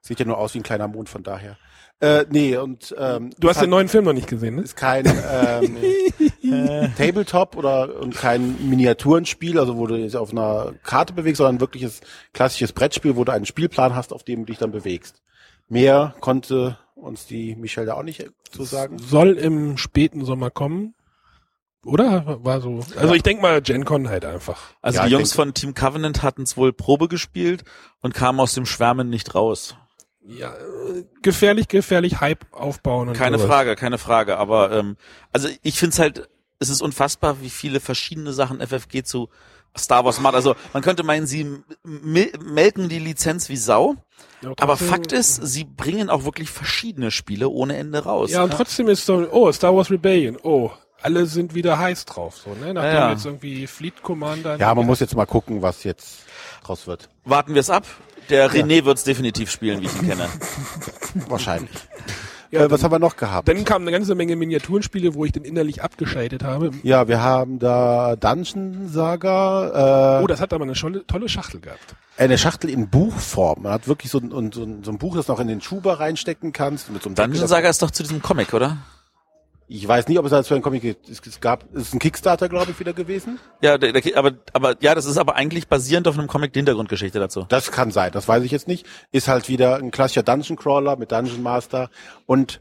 [0.00, 1.56] Sieht ja nur aus wie ein kleiner Mond von daher.
[2.00, 4.62] Äh, nee, und ähm, Du hast den neuen Film noch nicht gesehen, ne?
[4.62, 5.78] ist kein ähm,
[6.98, 11.60] Tabletop oder und kein Miniaturenspiel, also wo du dich auf einer Karte bewegst, sondern ein
[11.60, 12.02] wirkliches
[12.34, 15.22] klassisches Brettspiel, wo du einen Spielplan hast, auf dem du dich dann bewegst.
[15.68, 18.98] Mehr konnte uns die Michelle da auch nicht zu sagen.
[18.98, 20.94] Soll im späten Sommer kommen.
[21.84, 22.44] Oder?
[22.44, 22.80] War so.
[22.96, 24.60] Also ich denk mal, Gen Con halt einfach.
[24.82, 27.64] Also Ja, die Jungs denke- von Team Covenant hatten es wohl Probe gespielt
[28.00, 29.76] und kamen aus dem Schwärmen nicht raus.
[30.28, 33.50] Ja, äh, gefährlich, gefährlich Hype aufbauen und Keine sowas.
[33.50, 34.38] Frage, keine Frage.
[34.38, 34.96] Aber ähm,
[35.32, 39.28] also ich finde es halt, es ist unfassbar, wie viele verschiedene Sachen FFG zu
[39.78, 40.34] Star Wars macht.
[40.34, 41.46] Also man könnte meinen, sie
[41.84, 43.96] melken die Lizenz wie Sau.
[44.40, 48.30] Ja, Aber Fakt ist, sie bringen auch wirklich verschiedene Spiele ohne Ende raus.
[48.30, 50.70] Ja, und trotzdem ist so, oh, Star Wars Rebellion, oh,
[51.02, 52.72] alle sind wieder heiß drauf, so, ne?
[52.72, 53.10] Nachdem Ja.
[53.12, 54.56] jetzt irgendwie Fleet Commander.
[54.56, 56.20] Ja, man muss jetzt mal gucken, was jetzt
[56.64, 57.10] draus wird.
[57.24, 57.84] Warten wir es ab.
[58.30, 60.28] Der René wird's definitiv spielen, wie ich ihn kenne.
[61.28, 61.70] Wahrscheinlich.
[62.50, 63.48] Ja, äh, was haben wir noch gehabt?
[63.48, 66.70] Dann kamen eine ganze Menge Miniaturenspiele, wo ich dann innerlich abgeschaltet habe.
[66.84, 71.60] Ja, wir haben da Dungeon Saga, äh, Oh, das hat aber eine tolle, tolle Schachtel
[71.60, 71.96] gehabt.
[72.16, 73.62] eine Schachtel in Buchform.
[73.62, 75.60] Man hat wirklich so ein, so ein, so ein Buch, das du noch in den
[75.60, 76.90] Schuber reinstecken kannst.
[76.90, 77.48] Mit so einem Dungeon Deckel.
[77.48, 78.76] Saga ist doch zu diesem Comic, oder?
[79.68, 81.08] Ich weiß nicht, ob es da zu einem Comic gibt.
[81.08, 83.40] Es, gab, es ist ein Kickstarter, glaube ich, wieder gewesen.
[83.62, 86.60] Ja, der, der, aber, aber ja, das ist aber eigentlich basierend auf einem Comic die
[86.60, 87.46] Hintergrundgeschichte dazu.
[87.48, 88.86] Das kann sein, das weiß ich jetzt nicht.
[89.10, 91.90] Ist halt wieder ein klassischer Dungeon Crawler mit Dungeon Master
[92.26, 92.60] und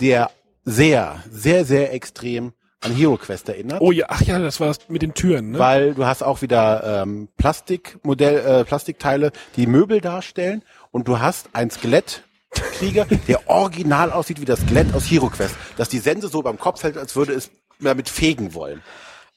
[0.00, 0.30] der
[0.64, 3.80] sehr, sehr, sehr extrem an Hero Quest erinnert.
[3.80, 5.58] Oh ja, ach ja, das war mit den Türen, ne?
[5.58, 11.50] Weil du hast auch wieder ähm, Plastikmodell, äh, Plastikteile, die Möbel darstellen und du hast
[11.54, 11.70] ein
[12.56, 16.58] Skelettkrieger, der original aussieht wie das Skelett aus Hero Quest, dass die Sense so beim
[16.58, 18.82] Kopf hält, als würde es damit fegen wollen.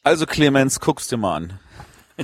[0.04, 1.60] Also Clemens, guck's dir mal an.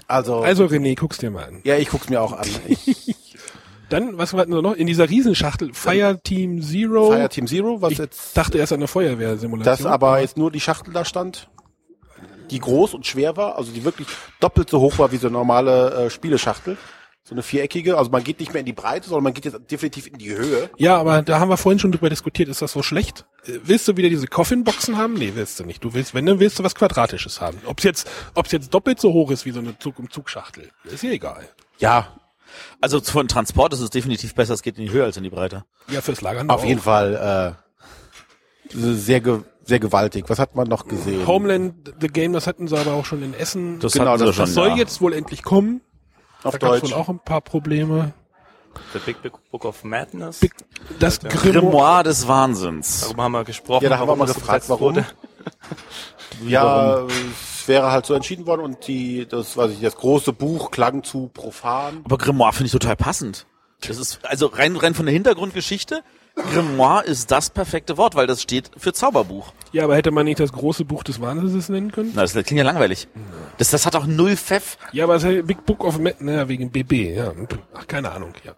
[0.07, 1.61] Also, Also René, guck's dir mal an.
[1.63, 2.47] ja, ich guck's mir auch an.
[2.67, 3.15] Ich,
[3.89, 4.73] Dann, was hatten wir noch?
[4.73, 7.11] In dieser Riesenschachtel, Fire Team Zero.
[7.11, 9.63] Fire Team Zero, was ich jetzt, dachte erst an eine Feuerwehrsimulation.
[9.63, 11.49] das aber jetzt nur die Schachtel da stand,
[12.49, 14.07] die groß und schwer war, also die wirklich
[14.39, 16.77] doppelt so hoch war wie so eine normale äh, Spieleschachtel.
[17.27, 19.57] So eine viereckige, also man geht nicht mehr in die Breite, sondern man geht jetzt
[19.71, 20.69] definitiv in die Höhe.
[20.77, 23.25] Ja, aber da haben wir vorhin schon drüber diskutiert, ist das so schlecht?
[23.47, 25.15] Äh, Willst du wieder diese Coffin-Boxen haben?
[25.15, 25.83] Nee, willst du nicht.
[25.83, 27.57] Du willst, wenn, dann willst du was Quadratisches haben.
[27.65, 30.69] Ob's jetzt, ob's jetzt doppelt so hoch ist wie so eine Zug um Zugschachtel.
[30.83, 31.49] Ist ja egal.
[31.79, 32.09] Ja,
[32.79, 35.31] Also von Transport ist es definitiv besser, es geht in die Höhe als in die
[35.31, 35.65] Breite.
[35.89, 36.65] Ja, fürs Lagern auf auch.
[36.65, 37.57] jeden Fall
[38.71, 40.25] äh, sehr ge sehr gewaltig.
[40.27, 41.25] Was hat man noch gesehen?
[41.25, 43.79] Homeland, The Game, das hatten sie aber auch schon in Essen.
[43.79, 44.75] Das Genau, das- schon, das soll ja.
[44.75, 45.81] jetzt wohl endlich kommen.
[46.45, 46.83] Auf Da Deutsch.
[46.83, 48.13] wohl auch ein paar Probleme.
[48.93, 50.39] The Big Big Book of Madness.
[50.39, 50.53] Big,
[50.99, 51.29] das Ja.
[51.29, 52.03] Grimoire.
[52.03, 53.01] Des Wahnsinns.
[53.01, 53.83] Darüber haben wir gesprochen.
[53.83, 54.95] Ja, da haben wir mal es gefragt, warum.
[54.95, 55.05] wurde.
[56.45, 60.69] Ja, es wäre halt so entschieden worden und die, das, weiß ich, das große Buch
[60.71, 62.01] klang zu profan.
[62.03, 63.45] Aber Grimoire finde ich total passend.
[63.87, 66.03] Das ist, also rein, rein von der Hintergrundgeschichte,
[66.35, 69.53] Grimoire ist das perfekte Wort, weil das steht für Zauberbuch.
[69.71, 72.11] Ja, aber hätte man nicht das große Buch des Wahnsinns nennen können?
[72.13, 73.07] Na, das klingt ja langweilig.
[73.57, 74.77] Das, das hat auch null Pfeff.
[74.91, 77.31] Ja, aber es ist Big Book of Madness, naja, wegen BB, ja.
[77.73, 78.51] Ach, keine Ahnung, ja.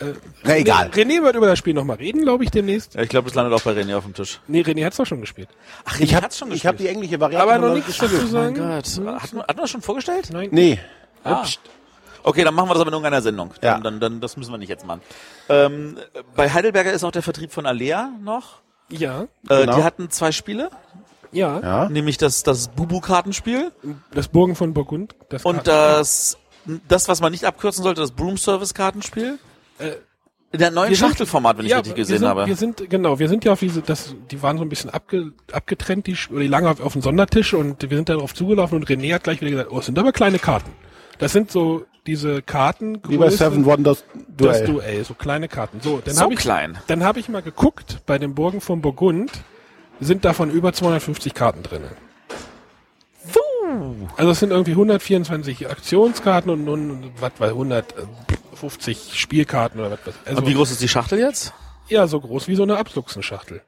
[0.00, 0.88] Äh, Na egal.
[0.88, 2.94] René wird über das Spiel nochmal reden, glaube ich, demnächst.
[2.94, 4.40] Ja, ich glaube, das landet auch bei René auf dem Tisch.
[4.48, 5.48] Nee, René hat's doch schon gespielt.
[5.84, 7.42] Ach, Ich habe hat's schon ich hab die englische Variante.
[7.50, 8.12] Aber noch nichts gespielt.
[8.12, 8.54] dazu sagen.
[8.56, 8.86] Gott.
[8.86, 10.28] Hat man, hat man das schon vorgestellt?
[10.32, 10.48] Nein.
[10.50, 10.80] Nee.
[11.22, 11.46] Ah.
[12.24, 13.50] Okay, dann machen wir das aber in irgendeiner Sendung.
[13.60, 13.80] Dann, Ja.
[13.80, 15.02] dann, dann, das müssen wir nicht jetzt machen.
[15.48, 15.98] Ähm,
[16.34, 18.60] bei Heidelberger ist auch der Vertrieb von Alea noch.
[18.90, 19.76] Ja, Äh, Genau.
[19.76, 20.70] Die hatten zwei Spiele,
[21.32, 21.60] ja.
[21.60, 21.88] Ja.
[21.88, 23.72] nämlich das, das Bubu-Kartenspiel
[24.12, 25.14] Das Burgen von Burgund.
[25.28, 26.38] Das und das,
[26.88, 29.38] das, was man nicht abkürzen sollte, das Broom-Service-Kartenspiel.
[29.78, 29.90] Äh,
[30.52, 32.46] In der neuen Schachtelformat, wenn ich richtig wir gesehen sind, habe.
[32.46, 35.32] Wir sind, genau, wir sind ja auf diese, das, die waren so ein bisschen abge,
[35.52, 38.86] abgetrennt, die, oder die lagen auf, auf dem Sondertisch und wir sind darauf zugelaufen und
[38.88, 40.70] René hat gleich wieder gesagt, oh, es sind aber kleine Karten.
[41.18, 44.66] Das sind so diese Karten, Wie bei Seven Wonders das Duell.
[44.66, 45.80] Duell, so kleine Karten.
[45.80, 46.78] So, dann So habe ich, klein.
[46.86, 49.30] dann habe ich mal geguckt, bei den Burgen von Burgund
[50.00, 51.90] sind davon über 250 Karten drinne.
[54.16, 60.06] Also es sind irgendwie 124 Aktionskarten und, und, und was weiß 150 Spielkarten oder was
[60.06, 61.52] weiß also Und wie groß ist die Schachtel jetzt?
[61.88, 63.62] ja so groß wie so eine Abluchsenschachtel.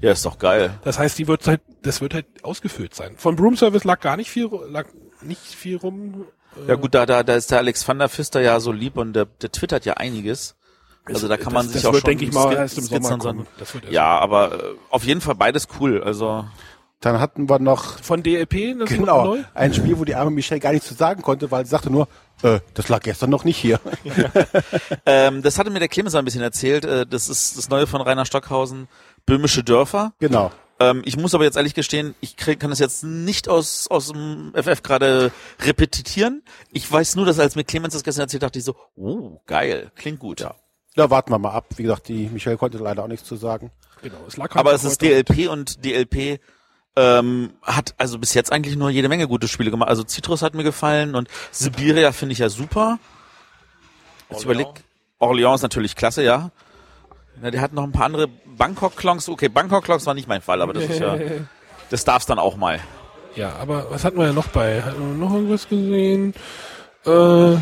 [0.00, 0.78] Ja, ist doch geil.
[0.84, 3.14] Das heißt, die wird halt das wird halt ausgefüllt sein.
[3.16, 4.86] Von Broom Service lag gar nicht viel lag
[5.22, 6.26] nicht viel rum.
[6.66, 9.12] Ja gut, da, da, da ist der Alex van der Pfister ja so lieb und
[9.12, 10.56] der, der twittert ja einiges.
[11.04, 12.84] Also da kann man das, sich das auch wird, schon denke ich mal, erst im
[12.84, 13.20] Sommer kommen.
[13.20, 13.46] sein.
[13.58, 16.02] Das wird erst Ja, aber äh, auf jeden Fall beides cool.
[16.02, 16.44] Also
[17.00, 19.38] Dann hatten wir noch von DLP das ist genau neu.
[19.54, 22.08] ein Spiel, wo die arme Michelle gar nichts zu sagen konnte, weil sie sagte nur,
[22.42, 23.78] äh, das lag gestern noch nicht hier.
[25.06, 26.84] ähm, das hatte mir der Clemens ein bisschen erzählt.
[26.84, 28.88] Äh, das ist das neue von Rainer Stockhausen,
[29.26, 30.12] Böhmische Dörfer.
[30.18, 30.50] genau.
[30.78, 34.08] Ähm, ich muss aber jetzt ehrlich gestehen, ich krieg, kann das jetzt nicht aus, aus
[34.08, 36.42] dem FF gerade repetitieren.
[36.70, 39.90] Ich weiß nur, dass als mir Clemens das gestern erzählt, dachte ich so, oh, geil,
[39.94, 40.40] klingt gut.
[40.40, 40.54] Ja.
[40.94, 41.66] Da warten wir mal ab.
[41.76, 43.70] Wie gesagt, die Michelle konnte leider auch nichts zu sagen.
[44.02, 46.40] Genau, es lag halt Aber es ist DLP und DLP
[46.96, 49.88] ähm, hat also bis jetzt eigentlich nur jede Menge gute Spiele gemacht.
[49.88, 52.98] Also Citrus hat mir gefallen und Sibiria finde ich ja super.
[54.30, 54.44] Jetzt Orléans.
[54.44, 54.66] überleg,
[55.20, 56.50] Orléans ist natürlich klasse, ja.
[57.42, 59.28] Na, der hat noch ein paar andere Bangkok-Klonks.
[59.28, 61.16] Okay, Bangkok-Klonks war nicht mein Fall, aber das ist ja,
[61.90, 62.80] das darf's dann auch mal.
[63.34, 64.82] Ja, aber was hatten wir ja noch bei?
[64.82, 66.32] Hatten wir noch irgendwas gesehen?
[67.04, 67.56] Äh,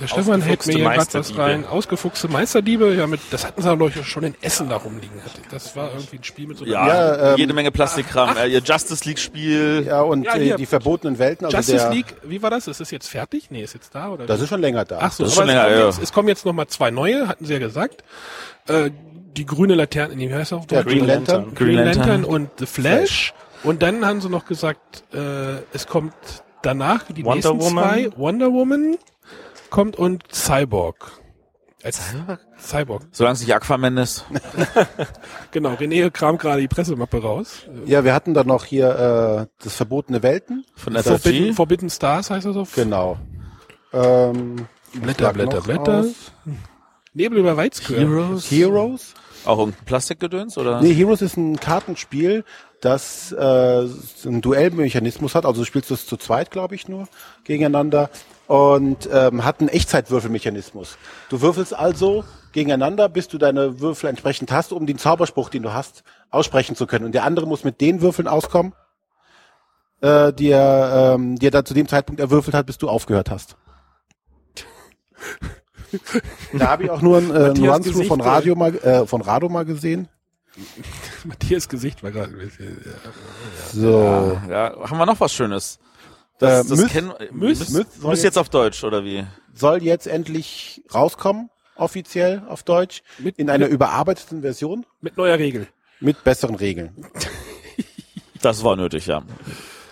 [0.00, 1.42] der Stefan hält mir Ausgefuchste hier gerade was Meisterdiebe.
[1.42, 1.66] rein.
[1.66, 5.20] Ausgefuchste Meisterdiebe, ja, mit, das hatten sie aber, glaube ich, schon in Essen da rumliegen.
[5.50, 8.36] Das war irgendwie ein Spiel mit so Ja, Ja, ähm, jede Menge Plastikkram.
[8.36, 9.84] Äh, ihr Justice League-Spiel.
[9.86, 10.56] Ja, und Ja, äh, hier.
[10.56, 12.66] die verbotenen Welten, also Justice der, League, wie war das?
[12.68, 13.50] Ist es jetzt fertig?
[13.50, 14.08] Nee, ist jetzt da?
[14.10, 14.98] Oder das ist schon länger da.
[15.00, 15.86] Ach so, Das ist schon es, länger, kommen ja.
[15.86, 18.04] jetzt, es kommen jetzt noch mal zwei neue, hatten sie ja gesagt.
[18.66, 18.90] Äh,
[19.36, 20.92] die grüne Laterne, nee, wie heißt das auf Ja, Deutsch?
[20.94, 21.54] Green Lantern.
[21.54, 22.24] Green Green Lantern, Lantern.
[22.24, 23.34] und The Flash.
[23.64, 25.18] Und dann haben sie noch gesagt, äh,
[25.72, 26.14] es kommt
[26.62, 27.84] danach die Wonder nächsten Woman.
[27.84, 28.10] zwei.
[28.16, 28.96] Wonder Woman
[29.70, 31.12] kommt und Cyborg.
[31.84, 32.00] Als
[32.58, 33.06] Cyborg.
[33.12, 34.24] Solange es nicht Aquaman ist.
[35.52, 37.62] Genau, René kramt gerade die Pressemappe raus.
[37.86, 40.64] Ja, wir hatten dann noch hier äh, das verbotene Welten.
[40.74, 41.54] Von der Forbidden.
[41.54, 43.16] Forbidden Stars heißt das auf Genau.
[43.92, 46.00] Ähm, Blätter, Blätter, Blätter.
[46.00, 46.32] aus?
[47.14, 47.98] Nebel über Weizkör.
[47.98, 48.50] Heroes.
[48.50, 49.14] Heroes?
[49.44, 50.82] Auch irgendein Plastikgedöns, oder?
[50.82, 52.44] Nee, Heroes ist ein Kartenspiel,
[52.80, 53.38] das äh,
[54.26, 55.46] einen Duellmechanismus hat.
[55.46, 57.08] Also du spielst es zu zweit, glaube ich, nur
[57.44, 58.10] gegeneinander
[58.48, 60.96] und ähm, hat einen Echtzeitwürfelmechanismus.
[61.28, 65.74] Du würfelst also gegeneinander, bis du deine Würfel entsprechend hast, um den Zauberspruch, den du
[65.74, 67.04] hast, aussprechen zu können.
[67.04, 68.72] Und der andere muss mit den Würfeln auskommen,
[70.00, 73.30] äh, die er, ähm, die er dann zu dem Zeitpunkt erwürfelt hat, bis du aufgehört
[73.30, 73.56] hast.
[76.54, 79.50] da habe ich auch nur ein, äh, Gesicht, von äh, Radio mal, äh, von Rado
[79.50, 80.08] mal gesehen.
[81.24, 82.82] Matthias Gesicht war gerade ein bisschen.
[82.82, 83.10] Ja.
[83.72, 84.40] So.
[84.48, 85.78] Ja, haben wir noch was Schönes?
[86.40, 89.24] Äh, Das, das Myth- kennen Myth- Myth, Myth soll Myth jetzt auf Deutsch, oder wie?
[89.54, 91.50] soll jetzt endlich rauskommen.
[91.76, 95.68] offiziell auf Deutsch, Mit- in einer mit- überarbeiteten Version Mit neuer Regel.
[96.00, 96.90] mit besseren Regeln.
[98.42, 99.22] Das war nötig, ja.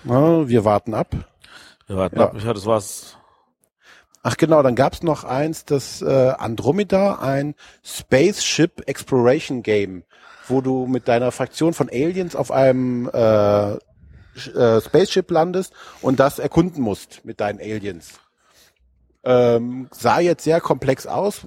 [0.04, 1.08] Na, wir warten ab.
[1.88, 2.26] Wir warten Ja.
[2.26, 2.36] ab.
[2.44, 3.16] Ja, das war's.
[4.22, 7.54] Ach genau, dann gab's noch eins, das äh, Andromeda, ein
[7.84, 10.04] Spaceship Exploration Game,
[10.46, 13.76] wo du mit deiner Fraktion von Aliens auf einem äh,
[14.54, 15.72] äh, Spaceship landest
[16.02, 18.20] und das erkunden musst mit deinen Aliens.
[19.24, 21.46] Ähm, sah jetzt sehr komplex aus,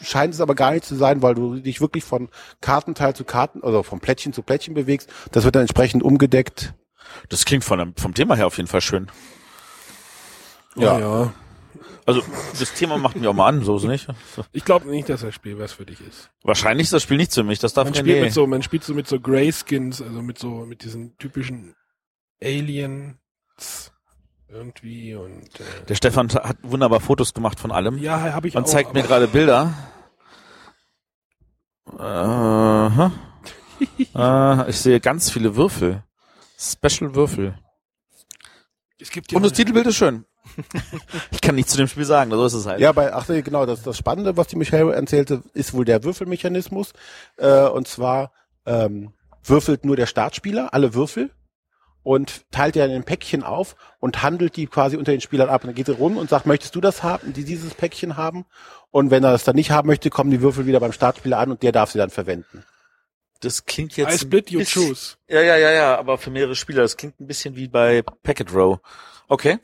[0.00, 2.28] scheint es aber gar nicht zu sein, weil du dich wirklich von
[2.60, 5.10] Kartenteil zu Karten, also von Plättchen zu Plättchen bewegst.
[5.32, 6.74] Das wird dann entsprechend umgedeckt.
[7.28, 9.10] Das klingt von dem, vom Thema her auf jeden Fall schön.
[10.76, 10.96] Ja.
[10.96, 11.34] Oh, ja.
[12.06, 12.22] Also
[12.58, 14.08] das Thema macht mich auch mal an, so ist es nicht.
[14.52, 16.30] Ich glaube nicht, dass das Spiel was für dich ist.
[16.42, 17.58] Wahrscheinlich ist das Spiel nicht für mich.
[17.58, 18.24] Das darf Man spielt nee.
[18.24, 21.74] mit so, man spielt so mit so Greyskins, also mit so, mit diesen typischen
[22.42, 23.92] Aliens
[24.48, 28.64] irgendwie und äh, Der Stefan hat wunderbar Fotos gemacht von allem ja, habe ich und
[28.64, 28.68] auch.
[28.68, 29.74] zeigt mir gerade Bilder.
[31.98, 33.12] Aha.
[34.14, 36.02] äh, ich sehe ganz viele Würfel.
[36.58, 37.58] Special Würfel.
[39.00, 40.24] Es gibt Und das Titelbild ist schön.
[41.30, 42.80] ich kann nichts zu dem Spiel sagen, so ist es halt.
[42.80, 46.04] Ja, bei, ach nee, genau, das, das Spannende, was die Michael erzählte, ist wohl der
[46.04, 46.92] Würfelmechanismus.
[47.36, 48.32] Äh, und zwar
[48.66, 51.30] ähm, würfelt nur der Startspieler alle Würfel
[52.04, 55.64] und teilt ja in ein Päckchen auf und handelt die quasi unter den Spielern ab.
[55.64, 58.44] Und dann geht er rum und sagt, möchtest du das haben, die dieses Päckchen haben?
[58.92, 61.50] Und wenn er das dann nicht haben möchte, kommen die Würfel wieder beim Startspieler an
[61.50, 62.64] und der darf sie dann verwenden.
[63.40, 64.14] Das klingt jetzt.
[64.14, 65.16] I split you ein bisschen- choose.
[65.28, 66.82] Ja, ja, ja, ja, aber für mehrere Spieler.
[66.82, 68.78] Das klingt ein bisschen wie bei Packet Row.
[69.26, 69.58] Okay.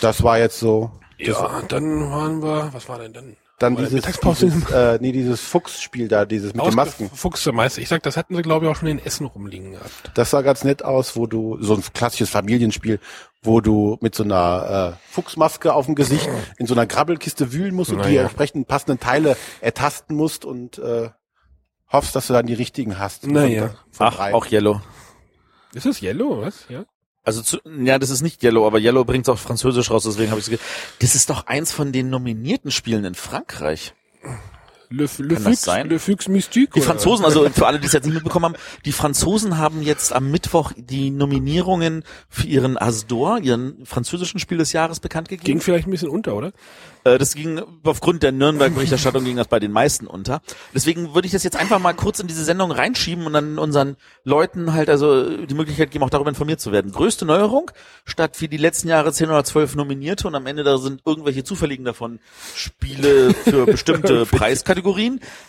[0.00, 0.90] Das war jetzt so.
[1.18, 3.36] Ja, dann waren wir, was war denn dann?
[3.58, 7.08] Dann War der dieses, dieses äh, nee, dieses Fuchsspiel da, dieses mit den Masken.
[7.08, 7.80] Fuchsemeister.
[7.80, 10.10] Ich sag, das hatten sie, glaube ich, auch schon in Essen rumliegen gehabt.
[10.12, 13.00] Das sah ganz nett aus, wo du, so ein klassisches Familienspiel,
[13.42, 17.74] wo du mit so einer äh, Fuchsmaske auf dem Gesicht in so einer Grabbelkiste wühlen
[17.74, 18.22] musst und die Naja.
[18.24, 21.08] entsprechenden passenden Teile ertasten musst und äh,
[21.90, 23.26] hoffst, dass du dann die richtigen hast.
[23.26, 23.68] Naja.
[23.90, 24.82] Von, von Ach, auch Yellow.
[25.72, 26.66] Ist das Yellow, was?
[26.68, 26.84] Ja?
[27.26, 30.30] Also zu, ja, das ist nicht Yellow, aber Yellow bringt es auf Französisch raus, deswegen
[30.30, 30.60] habe ich es
[31.00, 33.94] Das ist doch eins von den nominierten Spielen in Frankreich.
[34.88, 35.88] Le, Le, sein?
[35.88, 36.72] Le Fux Mystique.
[36.72, 36.80] Die?
[36.80, 40.30] Franzosen, also für alle, die es jetzt nicht mitbekommen haben, die Franzosen haben jetzt am
[40.30, 45.46] Mittwoch die Nominierungen für ihren Asdor, ihren französischen Spiel des Jahres bekannt gegeben.
[45.46, 46.52] Ging vielleicht ein bisschen unter, oder?
[47.04, 50.40] Äh, Das ging aufgrund der Nürnberg-Berichterstattung ging das bei den meisten unter.
[50.74, 53.96] Deswegen würde ich das jetzt einfach mal kurz in diese Sendung reinschieben und dann unseren
[54.24, 56.92] Leuten halt also die Möglichkeit geben, auch darüber informiert zu werden.
[56.92, 57.70] Größte Neuerung,
[58.04, 61.44] statt wie die letzten Jahre 10 oder 12 Nominierte und am Ende da sind irgendwelche
[61.44, 62.20] zufälligen davon
[62.54, 64.75] Spiele für bestimmte Preiskategorien,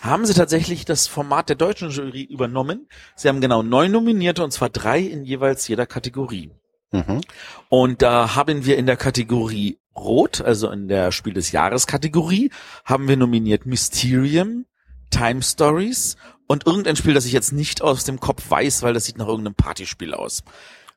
[0.02, 2.88] haben sie tatsächlich das Format der deutschen Jury übernommen.
[3.16, 6.52] Sie haben genau neun Nominierte und zwar drei in jeweils jeder Kategorie.
[6.92, 7.22] Mhm.
[7.70, 12.52] Und da haben wir in der Kategorie Rot, also in der Spiel des Jahres Kategorie,
[12.86, 14.66] haben wir nominiert Mysterium,
[15.10, 19.06] Time Stories und irgendein Spiel, das ich jetzt nicht aus dem Kopf weiß, weil das
[19.06, 20.44] sieht nach irgendeinem Partyspiel aus.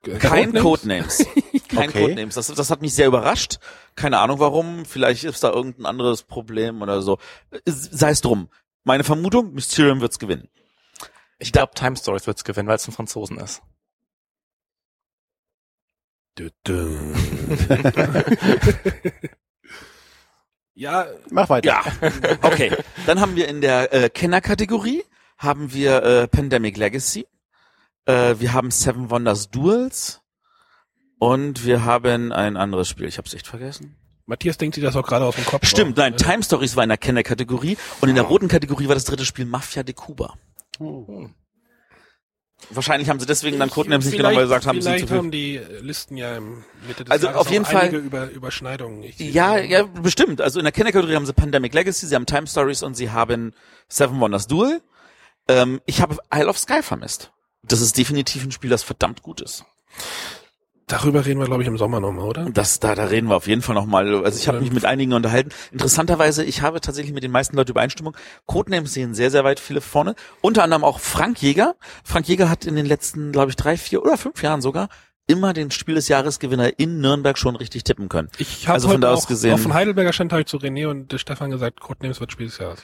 [0.19, 1.27] Kein Codenames.
[1.69, 2.03] Kein Okay.
[2.03, 2.35] Codenames.
[2.35, 3.59] Das, das hat mich sehr überrascht.
[3.95, 4.85] Keine Ahnung warum.
[4.85, 7.19] Vielleicht ist da irgendein anderes Problem oder so.
[7.67, 8.49] Sei es drum.
[8.85, 10.49] Meine Vermutung, Mysterium wird's gewinnen.
[11.39, 13.63] Ich glaube, Time Stories wird's gewinnen, weil es ein Franzosen ist.
[20.75, 21.69] ja, Mach weiter.
[21.69, 21.83] Ja,
[22.43, 22.77] okay.
[23.07, 25.05] Dann haben wir in der äh, Kenner-Kategorie
[25.37, 27.27] haben wir äh, Pandemic Legacy,
[28.11, 30.20] äh, wir haben Seven Wonders Duels
[31.18, 33.07] und wir haben ein anderes Spiel.
[33.07, 33.96] Ich habe es echt vergessen.
[34.27, 35.66] Matthias denkt sich das auch gerade aus dem Kopf.
[35.66, 36.23] Stimmt, nein, raus.
[36.23, 39.44] Time Stories war in der Kenner-Kategorie und in der roten Kategorie war das dritte Spiel
[39.44, 40.35] Mafia de Cuba.
[40.79, 41.27] Oh.
[42.68, 45.16] Wahrscheinlich haben sie deswegen dann Codenames nicht genommen, weil sie gesagt haben, sie zu viel.
[45.16, 47.96] haben die äh, Listen ja im Mitte des Also Jahres auf jeden auch Fall- einige
[47.96, 49.03] Über, Überschneidungen.
[49.03, 50.40] Ich, Ja, ja, bestimmt.
[50.42, 53.53] Also in der Kenner-Kategorie haben sie Pandemic Legacy, sie haben Time Stories und sie haben
[53.88, 54.83] Seven Wonders Duel.
[55.49, 57.33] Ähm, ich habe Isle of Sky vermisst.
[57.62, 59.64] Das ist definitiv ein Spiel, das verdammt gut ist.
[60.87, 62.51] Darüber reden wir, glaube ich, im Sommer nochmal, oder?
[62.51, 64.25] Das, da, da reden wir auf jeden Fall nochmal.
[64.25, 65.51] Also ich habe mich mit einigen unterhalten.
[65.70, 68.16] Interessanterweise, ich habe tatsächlich mit den meisten Leuten Übereinstimmung.
[68.46, 70.16] Codenames sehen sehr, sehr weit viele vorne.
[70.40, 71.77] Unter anderem auch Frank Jäger.
[72.03, 74.88] Frank Jäger hat in den letzten, glaube ich, drei, vier oder fünf Jahren sogar
[75.29, 78.29] immer den Spiel des Jahresgewinner in Nürnberg schon richtig tippen können.
[78.38, 80.49] Ich habe Also von heute da aus auch, gesehen- auch von Heidelberger stand habe ich
[80.49, 82.81] zu René und Stefan gesagt, Codenames wird Spiel des Jahres.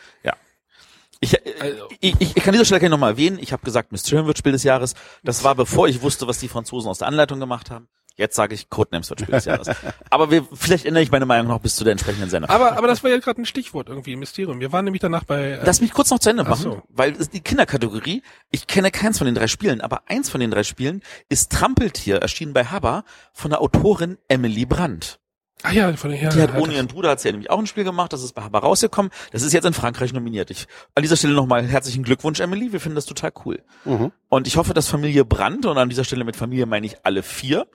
[1.21, 3.93] Ich, äh, Also- ich, ich, ich kann dieser Stelle gerne nochmal erwähnen, ich habe gesagt,
[3.93, 4.95] Mysterium wird Spiel des Jahres.
[5.23, 7.89] Das war bevor ich wusste, was die Franzosen aus der Anleitung gemacht haben.
[8.19, 9.69] Jetzt sage ich, Codenames wird Spiel des Jahres.
[10.11, 12.49] Aber wir, vielleicht ändere ich meine Meinung noch bis zu der entsprechenden Sendung.
[12.49, 14.59] Aber, aber das war ja gerade ein Stichwort irgendwie, Mysterium.
[14.59, 15.51] Wir waren nämlich danach bei...
[15.51, 16.83] Äh, Lass mich kurz noch zu Ende Ach machen, so.
[16.89, 20.51] weil es die Kinderkategorie, ich kenne keins von den drei Spielen, aber eins von den
[20.51, 25.19] drei Spielen ist Trampeltier, erschienen bei Habba von der Autorin Emily Brandt.
[25.63, 27.67] Ah ja, von den Die hat ohne ihren Bruder hat sie ja nämlich auch ein
[27.67, 29.11] Spiel gemacht, das ist bei Haber rausgekommen.
[29.33, 30.51] Das ist jetzt in Frankreich nominiert.
[30.51, 32.73] Ich, an dieser Stelle nochmal herzlichen Glückwunsch, Emily.
[32.73, 33.63] Wir finden das total cool.
[33.85, 34.13] Mhm.
[34.29, 37.23] Und ich hoffe, dass Familie Brandt, und an dieser Stelle mit Familie meine ich alle
[37.23, 37.67] vier,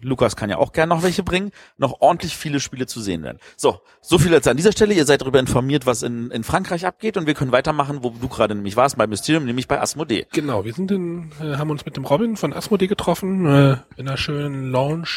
[0.00, 3.38] Lukas kann ja auch gerne noch welche bringen, noch ordentlich viele Spiele zu sehen werden.
[3.56, 4.94] So, so viel jetzt an dieser Stelle.
[4.94, 8.28] Ihr seid darüber informiert, was in, in Frankreich abgeht und wir können weitermachen, wo du
[8.28, 10.26] gerade nämlich warst, bei Mysterium, nämlich bei Asmodee.
[10.32, 14.08] Genau, wir sind in, äh, haben uns mit dem Robin von Asmodee getroffen, äh, in
[14.08, 15.08] einer schönen Lounge,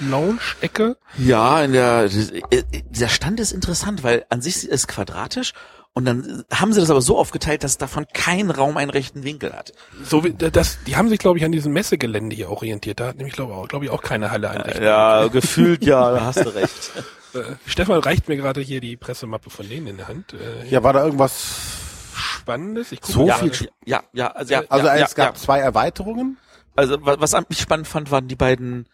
[0.00, 0.96] Lounge-Ecke.
[1.18, 2.04] Ja, in der,
[2.50, 5.52] äh, dieser Stand ist interessant, weil an sich ist es quadratisch
[5.94, 9.52] und dann haben sie das aber so aufgeteilt, dass davon kein Raum einen rechten Winkel
[9.52, 9.72] hat.
[10.04, 12.98] So wie, das, die haben sich, glaube ich, an diesem Messegelände hier orientiert.
[13.00, 14.82] Da hat nämlich, glaube ich, glaube ich, auch keine Halle einrichten.
[14.84, 16.90] Ja, gefühlt ja, da hast du recht.
[17.34, 20.34] Äh, Stefan reicht mir gerade hier die Pressemappe von denen in der Hand.
[20.34, 22.12] Äh, Ja, war da irgendwas?
[22.14, 22.92] Spannendes.
[22.92, 23.52] Ich gucke So ja, viel
[23.86, 26.36] ja, ja, also, ja, Also ja, es ja, gab zwei Erweiterungen.
[26.76, 28.86] Also wa- was ich spannend fand, waren die beiden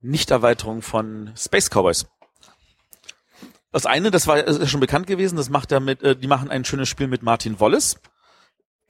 [0.00, 2.06] Nicht-Erweiterungen von Space Cowboys.
[3.72, 6.50] Das eine, das war ist schon bekannt gewesen, das macht er mit, äh, die machen
[6.50, 7.96] ein schönes Spiel mit Martin Wallace.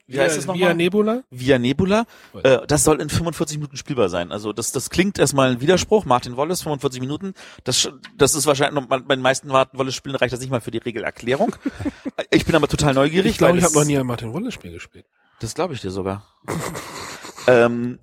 [0.09, 0.75] Wie heißt es Via nochmal?
[0.75, 1.23] Nebula.
[1.29, 2.05] Via Nebula.
[2.41, 4.31] Äh, das soll in 45 Minuten spielbar sein.
[4.31, 6.05] Also das, das klingt erstmal ein Widerspruch.
[6.05, 7.33] Martin Wallace, 45 Minuten.
[7.65, 10.61] Das, das ist wahrscheinlich, noch- bei den meisten Martin Wallace Spielen reicht das nicht mal
[10.61, 11.53] für die Regelerklärung.
[12.31, 13.31] ich bin aber total neugierig.
[13.31, 15.05] Ich glaube, ich habe das- noch nie ein Martin Wallace Spiel gespielt.
[15.41, 16.25] das glaube ich dir sogar.
[17.47, 17.99] ähm,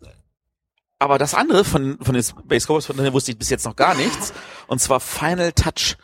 [1.05, 3.77] aber das andere von, von den Space Cowboys, von denen wusste ich bis jetzt noch
[3.77, 4.33] gar nichts.
[4.67, 5.99] Und zwar Final Touch.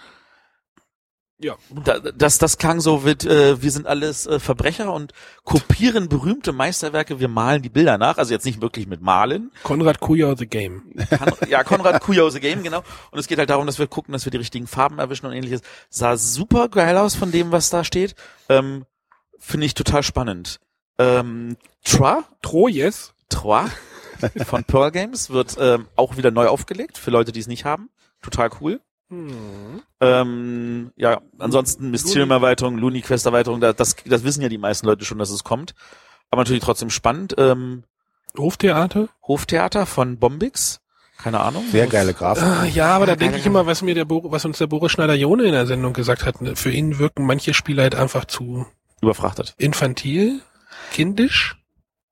[1.39, 1.57] Ja.
[1.71, 6.53] Da, das, das klang so mit, äh, wir sind alles äh, Verbrecher und kopieren berühmte
[6.53, 8.19] Meisterwerke, wir malen die Bilder nach.
[8.19, 9.51] Also jetzt nicht wirklich mit Malen.
[9.63, 10.93] Konrad Kuja The Game.
[11.09, 12.83] Kan ja, Konrad Kujau The Game, genau.
[13.11, 15.33] Und es geht halt darum, dass wir gucken, dass wir die richtigen Farben erwischen und
[15.33, 15.63] ähnliches.
[15.89, 18.15] Sah super geil aus von dem, was da steht.
[18.51, 18.85] Ähm,
[19.39, 20.61] Finde ich total spannend.
[20.99, 23.15] Ähm, Tra, Troyes.
[23.31, 23.71] Trois
[24.47, 27.91] von Pearl Games wird ähm, auch wieder neu aufgelegt für Leute, die es nicht haben.
[28.23, 28.81] Total cool.
[29.11, 29.83] Hm.
[30.01, 35.19] Ähm, ja, ansonsten Mysterium-Erweiterung, Looney Quest-Erweiterung, da- das, das wissen ja die meisten Leute schon,
[35.19, 35.75] dass es kommt.
[36.31, 37.35] Aber natürlich trotzdem spannend.
[37.39, 37.83] Ähm,
[38.39, 39.09] Hoftheater.
[39.27, 40.81] Hoftheater von Bombix.
[41.19, 41.65] Keine Ahnung.
[41.71, 42.45] Sehr geile Grafik.
[42.45, 44.93] Ah, ja, aber da denke ich immer, was mir der Bo was uns der Boris
[44.93, 46.41] Schneider-Jone in der Sendung gesagt hat.
[46.41, 48.65] ne, Für ihn wirken manche Spiele halt einfach zu
[49.03, 49.55] Überfrachtet.
[49.59, 50.41] infantil,
[50.93, 51.57] kindisch.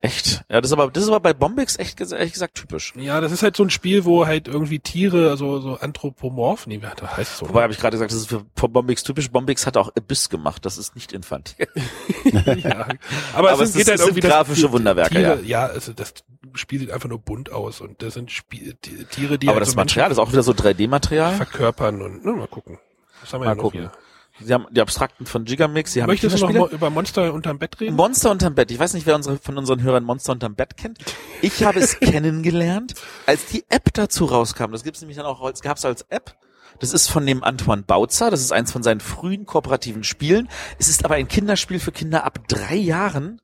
[0.01, 0.45] Echt?
[0.49, 2.93] Ja, das ist aber, das ist aber bei Bombix echt, ehrlich gesagt typisch.
[2.97, 6.79] Ja, das ist halt so ein Spiel, wo halt irgendwie Tiere, also so anthropomorph, nee,
[6.79, 7.49] das heißt so.
[7.49, 9.29] Wobei habe ich gerade gesagt, das ist für, für Bombix typisch.
[9.29, 10.65] Bombix hat auch Abyss gemacht.
[10.65, 11.67] Das ist nicht infantil.
[12.25, 12.87] ja.
[13.35, 15.67] Aber, Aber es, es geht ist- halt irgendwie das- grafische die- Wunderwerke, Tiere, ja.
[15.67, 16.15] also das
[16.55, 19.63] Spiel sieht einfach nur bunt aus und das sind Spiel, die, Tiere, die aber halt
[19.67, 21.31] das so Material ist auch wieder so 3D-Material.
[21.31, 22.79] Menschen verkörpern und na, mal gucken.
[23.21, 23.81] Was haben wir Mal noch gucken.
[23.81, 23.93] hier?
[24.41, 25.93] Sie haben die Abstrakten von Gigamix.
[25.93, 27.97] Sie haben Möchtest du noch über Monster unterm Bett reden?
[27.97, 28.71] Monster unterm Bett.
[28.71, 30.99] Ich weiß nicht, wer unsere, von unseren Hörern Monster unterm Bett kennt.
[31.43, 32.95] Ich habe es kennengelernt,
[33.27, 34.73] als die App dazu rauskam.
[34.73, 36.37] Das gibt's nämlich dann auch als, gab's als App.
[36.81, 38.31] Das ist von dem Antoine Bautzer.
[38.31, 40.49] Das ist eins von seinen frühen kooperativen Spielen.
[40.79, 43.41] Es ist aber ein Kinderspiel für Kinder ab drei Jahren.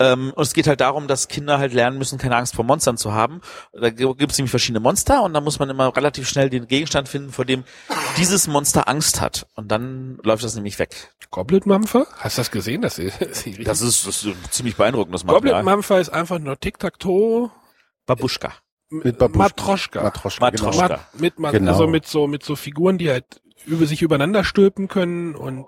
[0.00, 2.96] Ähm, und es geht halt darum, dass Kinder halt lernen müssen, keine Angst vor Monstern
[2.96, 3.40] zu haben.
[3.72, 7.08] Da gibt es nämlich verschiedene Monster und da muss man immer relativ schnell den Gegenstand
[7.08, 7.64] finden, vor dem
[8.16, 9.46] dieses Monster Angst hat.
[9.56, 11.12] Und dann läuft das nämlich weg.
[11.30, 12.06] Goblet Mampfer?
[12.16, 12.80] Hast du das gesehen?
[12.82, 15.62] Das ist, das ist Das ist, das ist ziemlich beeindruckend, das Goblet Material.
[15.64, 17.50] Mampfer ist einfach nur Tic-Tac-Toe.
[18.06, 18.52] Babuschka.
[18.90, 19.38] Mit Babuschka.
[19.38, 20.02] Matroschka.
[20.02, 20.86] Matroschka, Matroschka.
[20.86, 20.88] genau.
[20.96, 21.72] Mat mit, Ma Genau.
[21.72, 25.66] also mit so, mit so Figuren, die halt über sich übereinander stülpen können und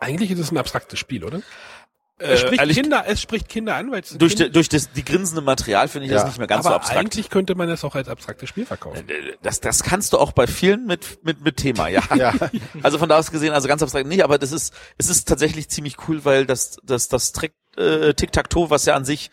[0.00, 1.42] eigentlich ist es ein abstraktes Spiel, oder?
[2.22, 5.42] Es spricht ehrlich, Kinder, es spricht Kinder an, weil durch, Kind, durch das, die grinsende
[5.42, 6.18] Material finde ich Ja.
[6.18, 6.98] das nicht mehr ganz aber so abstrakt.
[7.00, 9.04] eigentlich könnte man es auch als abstraktes Spiel verkaufen.
[9.42, 12.02] Das, das kannst du auch bei vielen mit, mit, mit Thema, ja.
[12.16, 12.32] Ja.
[12.82, 15.68] Also von da aus gesehen, also ganz abstrakt nicht, aber das ist, es ist tatsächlich
[15.68, 19.30] ziemlich cool, weil das, das, das Trick, äh, Tic-Tac-Toe, was ja an sich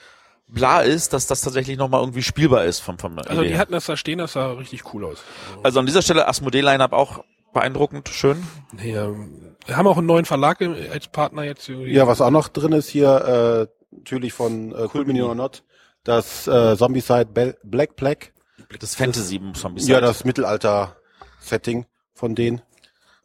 [0.47, 3.71] bla ist, dass das tatsächlich nochmal irgendwie spielbar ist vom, vom Also Idee die hatten
[3.73, 5.19] das da stehen, das sah richtig cool aus.
[5.63, 8.43] Also an dieser Stelle Asmodee-Line-Up auch beeindruckend, schön.
[8.83, 9.09] Ja,
[9.65, 11.67] wir haben auch einen neuen Verlag als Partner jetzt.
[11.69, 11.91] irgendwie.
[11.93, 15.63] Ja, was auch noch drin ist hier, äh, natürlich von äh, cool Mini or Not,
[16.03, 17.25] das äh, Zombicide
[17.63, 18.27] Black Plague.
[18.79, 19.81] Das Fantasy-Zombie.
[19.83, 22.61] Ja, das Mittelalter-Setting von denen.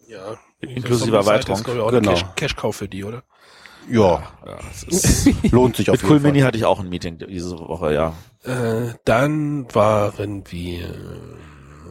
[0.08, 0.36] ja.
[0.60, 1.62] Inklusive Das ist, Erweiterung.
[1.62, 2.32] glaube ich, auch Genau.
[2.36, 3.22] Cash-Kauf für die, oder?
[3.90, 4.58] Ja, Ja,
[4.88, 6.32] ist, lohnt sich auf mit jeden Cool Fall.
[6.32, 8.14] Mini hatte ich auch ein Meeting diese Woche, ja.
[8.44, 10.94] Äh, dann waren wir.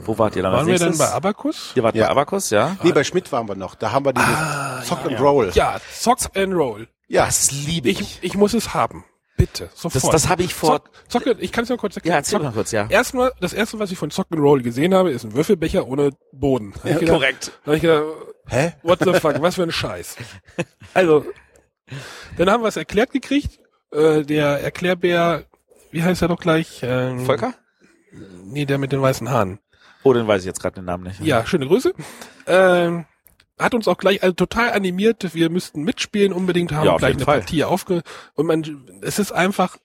[0.05, 1.71] Wo wart ihr dann Waren wir dann bei Abacus?
[1.75, 2.05] Ihr wart Ja.
[2.05, 2.75] bei Abacus, ja?
[2.83, 3.75] Nee, bei Schmidt waren wir noch.
[3.75, 5.49] Da haben wir dieses Zock and Roll.
[5.49, 6.87] Ah, Ja, Zock and Roll.
[7.07, 9.05] Ja, Das liebe Ich, ich muss es haben.
[9.35, 10.03] Bitte, sofort.
[10.03, 10.83] Das, das habe ich vor.
[11.09, 12.17] Zock, Zock, ich kann es nur kurz Ja, erklären.
[12.17, 12.85] erzähl Zock- mal kurz, ja.
[12.87, 16.11] Erstmal, das erste, was ich von Zock and Roll gesehen habe, ist ein Würfelbecher ohne
[16.31, 16.73] Boden.
[16.83, 17.51] Ich gedacht- Korrekt.
[17.65, 18.03] Da hab ich gedacht,
[18.47, 18.73] Hä?
[18.83, 20.15] what the fuck, was für ein Scheiß.
[20.93, 21.25] Also,
[22.37, 23.59] dann haben wir es erklärt gekriegt.
[23.91, 25.45] Äh, der Erklärbär,
[25.91, 26.81] wie heißt er doch gleich?
[26.83, 27.53] Ähm, Volker?
[28.45, 29.59] Nee, der mit den weißen Haaren.
[30.03, 31.19] Oh, den weiß ich jetzt gerade den Namen nicht.
[31.21, 31.93] Ja, schöne Grüße.
[32.47, 33.05] Ähm,
[33.59, 35.33] hat uns auch gleich also total animiert.
[35.33, 37.39] Wir müssten mitspielen unbedingt, haben Ja, gleich eine Fall.
[37.39, 39.77] Partie aufge und man es ist einfach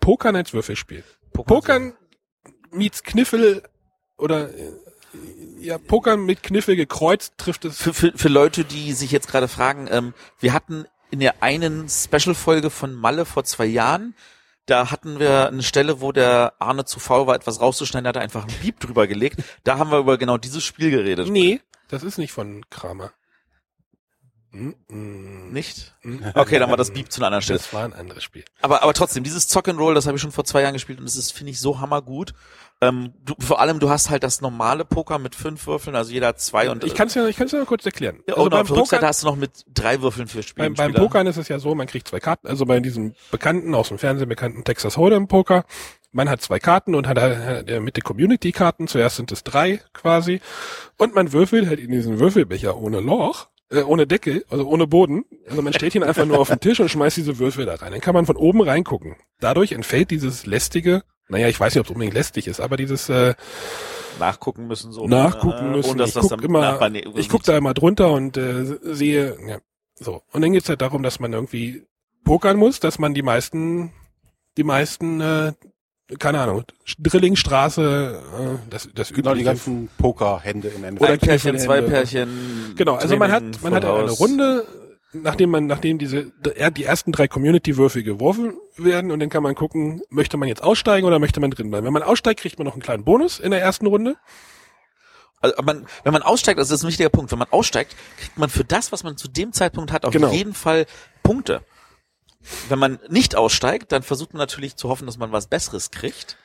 [0.00, 1.04] Pokern als Würfelspiel.
[1.32, 1.94] Pokern
[2.70, 3.62] meets Kniffel
[4.16, 4.72] oder äh,
[5.58, 7.78] ja Pokern mit Kniffel gekreuzt trifft es.
[7.78, 11.88] Für, für, für Leute, die sich jetzt gerade fragen, ähm, wir hatten in der einen
[11.88, 14.14] Special-Folge von Malle vor zwei Jahren,
[14.68, 18.16] da hatten wir eine Stelle, wo der Arne zu faul war, etwas rauszuschneiden, da hat
[18.16, 19.42] er einfach einen Beep drüber gelegt.
[19.64, 21.28] Da haben wir über genau dieses Spiel geredet.
[21.28, 23.12] Nee, das ist nicht von Kramer.
[24.50, 25.52] Mm, mm.
[25.52, 25.94] Nicht?
[26.02, 26.18] Mm.
[26.34, 27.58] Okay, dann war das Beep zu einer anderen Stelle.
[27.58, 28.44] Das war ein anderes Spiel.
[28.60, 30.98] Aber, aber trotzdem, dieses Zock and Roll, das habe ich schon vor zwei Jahren gespielt
[30.98, 32.32] und das ist, finde ich, so hammergut.
[32.80, 36.28] Ähm, du, vor allem, du hast halt das normale Poker mit fünf Würfeln, also jeder
[36.28, 38.20] hat zwei und Ich kann es ja, ich kann's ja mal kurz erklären.
[38.28, 40.74] ja, Also und beim auf der Rückseite hast du noch mit drei Würfeln für Spielen.
[40.74, 43.74] Beim, beim Pokern ist es ja so, man kriegt zwei Karten, also bei diesem bekannten,
[43.74, 45.64] aus dem Fernsehen bekannten Texas Hold'em Poker,
[46.12, 50.40] man hat zwei Karten und hat äh, mit den Community-Karten, zuerst sind es drei quasi,
[50.98, 55.24] und man würfelt halt in diesen Würfelbecher ohne Loch, äh, ohne Deckel, also ohne Boden.
[55.48, 57.92] Also man stellt ihn einfach nur auf den Tisch und schmeißt diese Würfel da rein.
[57.92, 59.16] Dann kann man von oben reingucken.
[59.40, 63.08] Dadurch entfällt dieses lästige, naja, ich weiß nicht, ob es unbedingt lästig ist, aber dieses
[63.08, 63.34] äh,
[64.18, 65.06] nachgucken müssen so.
[65.06, 65.90] nachgucken äh, müssen.
[65.90, 69.36] ohne dass ich das guck immer, nee, ich guck da immer drunter und äh, sehe,
[69.46, 69.58] ja,
[69.94, 70.22] so.
[70.32, 71.86] Und dann geht's halt darum, dass man irgendwie
[72.24, 73.92] pokern muss, dass man die meisten,
[74.56, 75.52] die meisten, äh,
[76.18, 76.64] keine Ahnung,
[76.98, 81.02] Drillingstraße, äh, das, das Genau, die ganzen Pokerhände im Endeffekt.
[81.02, 82.74] Oder ein Pärchen, zwei Pärchen.
[82.76, 84.10] Genau, also man hat, man hat Full eine.
[84.10, 84.66] Runde,
[85.12, 86.32] nachdem man, nachdem diese,
[86.76, 91.06] die ersten drei Community-Würfel geworfen werden und dann kann man gucken, möchte man jetzt aussteigen
[91.06, 91.86] oder möchte man drin bleiben.
[91.86, 94.16] Wenn man aussteigt, kriegt man noch einen kleinen Bonus in der ersten Runde.
[95.40, 98.50] Also, man, wenn man aussteigt, das ist ein wichtiger Punkt, wenn man aussteigt, kriegt man
[98.50, 100.32] für das, was man zu dem Zeitpunkt hat, auf Genau.
[100.32, 100.86] jeden Fall
[101.22, 101.62] Punkte.
[102.68, 106.36] Wenn man nicht aussteigt, dann versucht man natürlich zu hoffen, dass man was Besseres kriegt.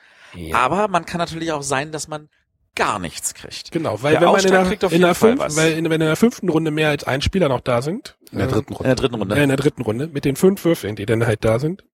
[0.52, 2.28] Aber man kann natürlich auch sein, dass man
[2.74, 3.70] gar nichts kriegt.
[3.72, 5.56] Genau, weil Der wenn man in der, kriegt auf in jeden der Fall fünf, was.
[5.56, 8.38] weil in, wenn in der fünften Runde mehr als ein Spieler noch da sind, in
[8.38, 8.84] der dritten In Runde.
[8.88, 9.34] der dritten Runde.
[9.36, 11.84] äh, in der dritten Runde, mit den fünf Würfeln, die dann halt da sind,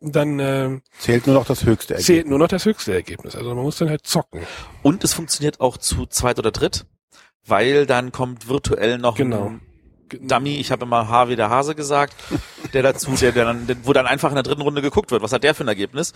[0.00, 2.06] dann äh, Zählt nur noch das höchste Ergebnis.
[2.06, 3.34] zählt nur noch das höchste Ergebnis.
[3.34, 4.42] Also man muss dann halt zocken.
[4.82, 6.84] Und es funktioniert auch zu zweit oder dritt,
[7.46, 9.46] weil dann kommt virtuell noch Genau.
[9.46, 9.60] ein
[10.08, 12.14] Dummy, ich habe immer H wie der Hase gesagt,
[12.72, 15.32] der dazu, der, der dann, wo dann einfach in der dritten Runde geguckt wird, was
[15.32, 16.12] hat der für ein Ergebnis?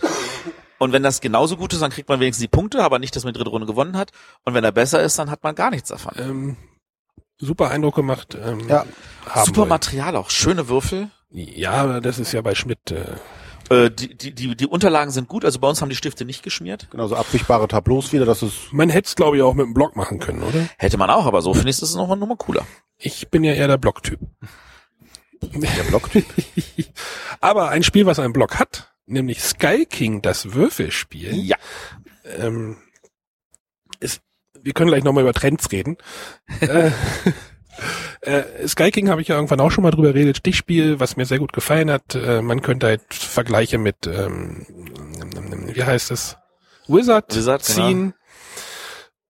[0.79, 3.23] Und wenn das genauso gut ist, dann kriegt man wenigstens die Punkte, aber nicht, dass
[3.23, 4.11] man die dritte Runde gewonnen hat.
[4.45, 6.13] Und wenn er besser ist, dann hat man gar nichts davon.
[6.17, 6.57] Ähm,
[7.37, 8.35] super Eindruck gemacht.
[8.41, 8.85] Ähm, Ja.
[9.45, 9.69] Super wollen.
[9.69, 11.09] Material auch, schöne Würfel.
[11.29, 12.91] Ja, das ist ja bei Schmidt.
[12.91, 13.05] Äh,
[13.71, 16.43] Äh, die, die, die, die Unterlagen sind gut, also bei uns haben die Stifte nicht
[16.43, 16.87] geschmiert.
[16.91, 19.73] Genau, so abwischbare Tableaus wieder, das ist man hätte es, glaube ich, auch mit dem
[19.73, 20.67] Block machen können, oder?
[20.77, 22.65] Hätte man auch, aber so finde ich es nochmal noch mal cooler.
[22.97, 24.19] Ich bin ja eher der Blocktyp.
[25.41, 26.25] der Blocktyp.
[27.39, 31.57] Aber ein Spiel, was einen Block hat, nämlich Sky King, das Würfelspiel, Ja.
[32.37, 32.77] ähm,
[33.99, 34.21] ist,
[34.61, 35.97] wir können gleich nochmal über Trends reden.
[38.21, 40.37] Äh, Sky King habe ich ja irgendwann auch schon mal drüber geredet.
[40.37, 42.15] Stichspiel, was mir sehr gut gefallen hat.
[42.15, 44.65] Äh, man könnte halt Vergleiche mit, ähm,
[45.73, 46.37] wie heißt es?
[46.87, 48.13] Wizard, Wizard, ziehen.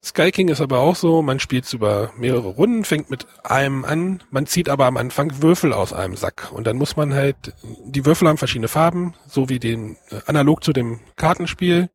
[0.04, 4.24] Sky King ist aber auch so, man spielt über mehrere Runden, fängt mit einem an,
[4.32, 7.54] man zieht aber am Anfang Würfel aus einem Sack und dann muss man halt,
[7.86, 11.92] die Würfel haben verschiedene Farben, so wie den, äh, analog zu dem Kartenspiel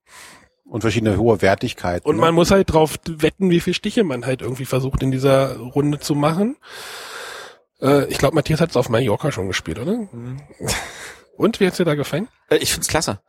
[0.69, 2.09] Und verschiedene hohe Wertigkeiten.
[2.09, 2.21] und ne?
[2.23, 6.01] man muss halt drauf wetten, wie viele Stiche man halt irgendwie versucht in dieser Runde
[6.01, 6.57] zu machen.
[7.81, 9.93] Äh, ich glaube, Matthias hat es auf Mallorca schon gespielt, oder?
[9.93, 10.41] Mhm.
[11.37, 12.29] Und wie hat's dir da gefallen?
[12.51, 13.21] Äh, Ich find's klasse.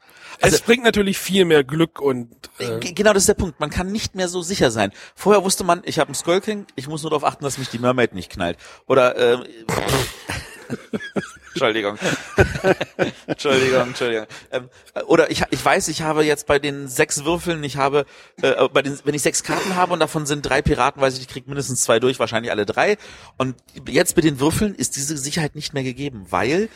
[0.41, 2.29] Also- es bringt natürlich viel mehr Glück und
[2.59, 3.59] äh, G- Genau, das ist der Punkt.
[3.59, 4.91] Man kann nicht mehr so sicher sein.
[5.15, 7.69] Vorher wusste man, ich habe einen Skull King, ich muss nur darauf achten, dass mich
[7.69, 8.57] die Mermaid nicht knallt.
[8.88, 9.43] Oder ähm,
[11.57, 11.97] Entschuldigung.
[13.27, 14.25] Entschuldigung, Entschuldigung.
[14.51, 14.69] Ähm,
[15.07, 18.05] oder ich, ich weiß, ich habe jetzt bei den sechs Würfeln, ich habe,
[18.41, 21.21] äh, bei den, wenn ich sechs Karten habe und davon sind drei Piraten, weiß ich,
[21.21, 22.97] ich krieg mindestens zwei durch, wahrscheinlich alle drei.
[23.37, 23.55] Und
[23.87, 26.69] jetzt mit den Würfeln ist diese Sicherheit nicht mehr gegeben, weil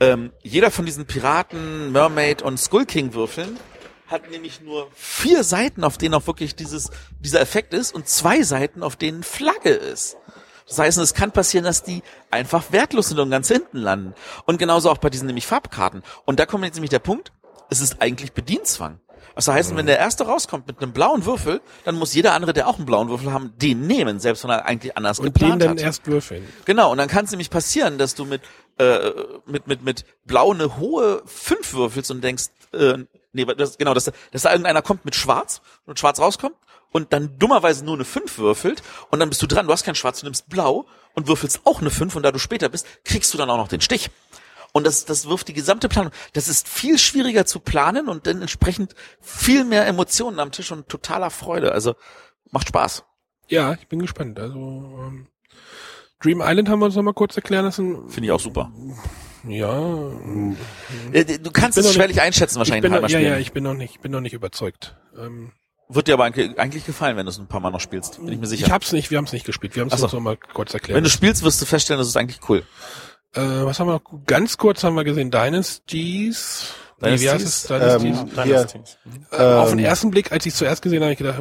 [0.00, 3.58] ähm, jeder von diesen Piraten, Mermaid und Skull King Würfeln
[4.06, 8.42] hat nämlich nur vier Seiten, auf denen auch wirklich dieses, dieser Effekt ist und zwei
[8.42, 10.16] Seiten, auf denen Flagge ist.
[10.68, 14.14] Das heißt, es kann passieren, dass die einfach wertlos sind und ganz hinten landen.
[14.44, 16.02] Und genauso auch bei diesen nämlich Farbkarten.
[16.26, 17.32] Und da kommt jetzt nämlich der Punkt,
[17.70, 19.00] es ist eigentlich Bedienzwang.
[19.34, 22.66] Was heißt, wenn der erste rauskommt mit einem blauen Würfel, dann muss jeder andere, der
[22.66, 25.62] auch einen blauen Würfel haben, den nehmen, selbst wenn er eigentlich anders und den geplant
[25.62, 25.80] dann hat.
[25.80, 26.44] erst würfeln.
[26.64, 28.42] Genau, und dann kann es nämlich passieren, dass du mit,
[28.78, 29.12] äh,
[29.46, 32.98] mit, mit, mit blau eine hohe fünf würfelst und denkst, äh,
[33.32, 36.56] nee, das, genau, dass, dass da irgendeiner kommt mit schwarz und schwarz rauskommt
[36.92, 39.94] und dann dummerweise nur eine fünf würfelt und dann bist du dran, du hast kein
[39.94, 43.32] schwarz, du nimmst blau und würfelst auch eine fünf und da du später bist, kriegst
[43.34, 44.10] du dann auch noch den Stich.
[44.72, 46.12] Und das, das wirft die gesamte Planung.
[46.34, 50.88] Das ist viel schwieriger zu planen und dann entsprechend viel mehr Emotionen am Tisch und
[50.88, 51.72] totaler Freude.
[51.72, 51.94] Also
[52.50, 53.04] macht Spaß.
[53.48, 54.38] Ja, ich bin gespannt.
[54.38, 55.26] Also ähm,
[56.20, 58.08] Dream Island haben wir uns noch mal kurz erklären lassen.
[58.10, 58.70] Finde ich auch super.
[59.46, 60.10] Ja,
[61.12, 63.52] Äh, Du kannst bin es schwerlich einschätzen ich wahrscheinlich bin noch, einmal ja, ja, ich
[63.52, 64.96] bin noch nicht, bin noch nicht überzeugt.
[65.16, 65.52] Ähm,
[65.90, 68.18] Wird dir aber eigentlich gefallen, wenn du es ein paar Mal noch spielst.
[68.18, 68.66] Bin ich mir sicher.
[68.66, 69.74] ich hab's nicht, wir haben es nicht gespielt.
[69.74, 70.06] Wir haben es so.
[70.06, 70.96] noch mal kurz erklärt.
[70.96, 72.62] wenn du spielst, wirst du feststellen, das ist eigentlich cool.
[73.34, 74.24] Äh, was haben wir noch?
[74.26, 76.74] Ganz kurz haben wir gesehen, Dynasties.
[77.00, 77.62] Nee, wie heißt es?
[77.64, 78.24] Dynasties?
[78.34, 78.98] Dynasties.
[79.06, 81.18] Ähm, hier, äh, auf den ähm, ersten Blick, als ich es zuerst gesehen habe, ich
[81.18, 81.40] gedacht,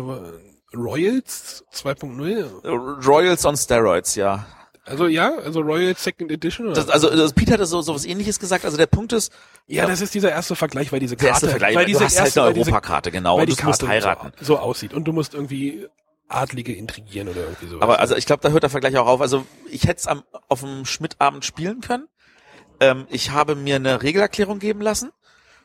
[0.74, 3.06] Royals 2.0?
[3.06, 4.46] Royals on Steroids, ja.
[4.88, 6.68] Also ja, also Royals Second Edition?
[6.68, 6.76] Oder?
[6.76, 8.66] Das, also das, Pete hatte so, so was ähnliches gesagt.
[8.66, 9.32] Also der Punkt ist,
[9.68, 12.06] ja, das ist dieser erste Vergleich, weil diese Karte, der erste Vergleich, weil du diese
[12.06, 14.32] hast halt erste, eine weil diese- Europakarte, genau, weil die du musst Karte heiraten.
[14.40, 15.88] So, so aussieht und du musst irgendwie
[16.30, 17.82] Adlige intrigieren oder irgendwie so.
[17.82, 19.22] Aber also ich glaube, da hört der Vergleich auch auf.
[19.22, 22.08] Also ich hätte es am auf dem Schmidtabend spielen können.
[22.80, 25.12] Ähm, ich habe mir eine Regelerklärung geben lassen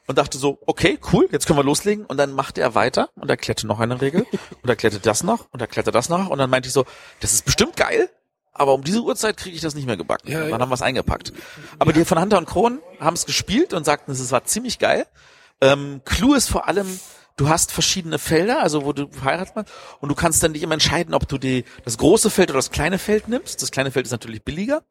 [0.06, 2.04] und dachte so, okay, cool, jetzt können wir loslegen.
[2.06, 4.24] Und dann machte er weiter und erklärte noch eine Regel
[4.62, 6.28] und erklärte das noch und erklärte das noch.
[6.28, 6.84] Und dann meinte ich so,
[7.20, 8.08] das ist bestimmt geil,
[8.52, 10.30] aber um diese Uhrzeit kriege ich das nicht mehr gebacken.
[10.30, 10.58] Ja, dann ja.
[10.58, 11.32] haben wir es eingepackt.
[11.78, 15.06] Aber die von Hunter und Kron haben es gespielt und sagten, es war ziemlich geil.
[15.60, 16.86] Ähm, Clou ist vor allem,
[17.36, 19.64] du hast verschiedene Felder, also wo du heiratet man,
[20.00, 22.70] und du kannst dann nicht immer entscheiden, ob du die, das große Feld oder das
[22.70, 23.62] kleine Feld nimmst.
[23.62, 24.82] Das kleine Feld ist natürlich billiger.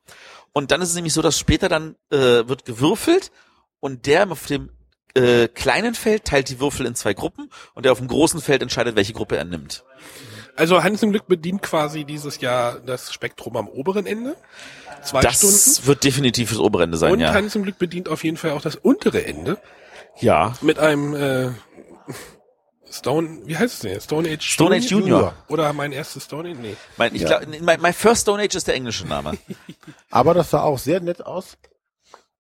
[0.53, 3.31] Und dann ist es nämlich so, dass später dann äh, wird gewürfelt
[3.79, 4.69] und der auf dem
[5.13, 8.61] äh, kleinen Feld teilt die Würfel in zwei Gruppen und der auf dem großen Feld
[8.61, 9.83] entscheidet, welche Gruppe er nimmt.
[10.55, 14.35] Also Hans im Glück bedient quasi dieses Jahr das Spektrum am oberen Ende.
[15.03, 15.87] Zwei Das Stunden.
[15.87, 17.33] wird definitiv das Oberende sein, Und ja.
[17.33, 19.57] Hans im Glück bedient auf jeden Fall auch das untere Ende
[20.19, 20.53] Ja.
[20.61, 21.49] mit einem äh,
[22.91, 23.91] Stone, wie heißt es denn?
[23.93, 24.03] jetzt?
[24.05, 25.33] Stone Age Stone Age Junior.
[25.47, 26.57] Oder mein erstes Stone Age?
[26.61, 26.75] Nee.
[26.97, 27.39] Mein, ich Ja.
[27.39, 29.37] glaub, mein, mein First Stone Age ist der englische Name.
[30.11, 31.57] Aber das sah auch sehr nett aus.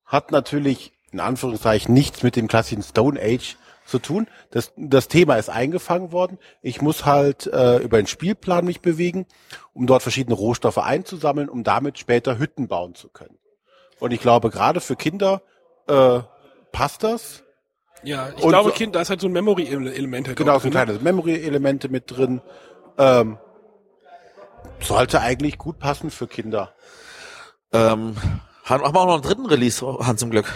[0.05, 3.55] Hat natürlich in Anführungszeichen nichts mit dem klassischen Stone Age
[3.91, 4.27] zu tun.
[4.49, 6.39] Das, das Thema ist eingefangen worden.
[6.63, 9.27] Ich muss halt äh, über den Spielplan mich bewegen,
[9.73, 13.37] um dort verschiedene Rohstoffe einzusammeln, um damit später Hütten bauen zu können.
[13.99, 15.43] Und ich glaube, gerade für Kinder
[15.87, 16.21] äh,
[16.71, 17.43] passt das.
[18.03, 20.61] Ja, ich Und glaube, so- Kind, da ist halt so ein Memory-Element halt Genau, so
[20.61, 20.71] drin.
[20.71, 22.41] kleine Memory-Elemente mit drin.
[22.97, 23.37] Ähm,
[24.79, 26.73] sollte eigentlich gut passen für Kinder.
[27.73, 28.15] ähm,
[28.63, 30.51] haben haben wir auch noch einen dritten Release, Hans im Glück.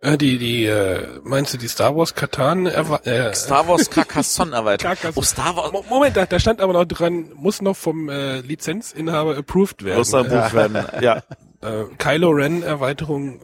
[0.00, 2.66] Äh, die, die, äh, meinst du die Star Wars Katan?
[2.66, 4.52] Äh, Star Wars Carcassonne.
[4.78, 5.12] Carcassonne.
[5.16, 5.72] Oh, Star Wars.
[5.72, 9.98] Mo- Moment, da, da stand aber noch dran, muss noch vom äh, Lizenzinhaber approved werden.
[9.98, 10.84] Muss Buch werden.
[11.00, 11.22] Ja.
[11.60, 13.40] Äh, Kylo Ren Erweiterung,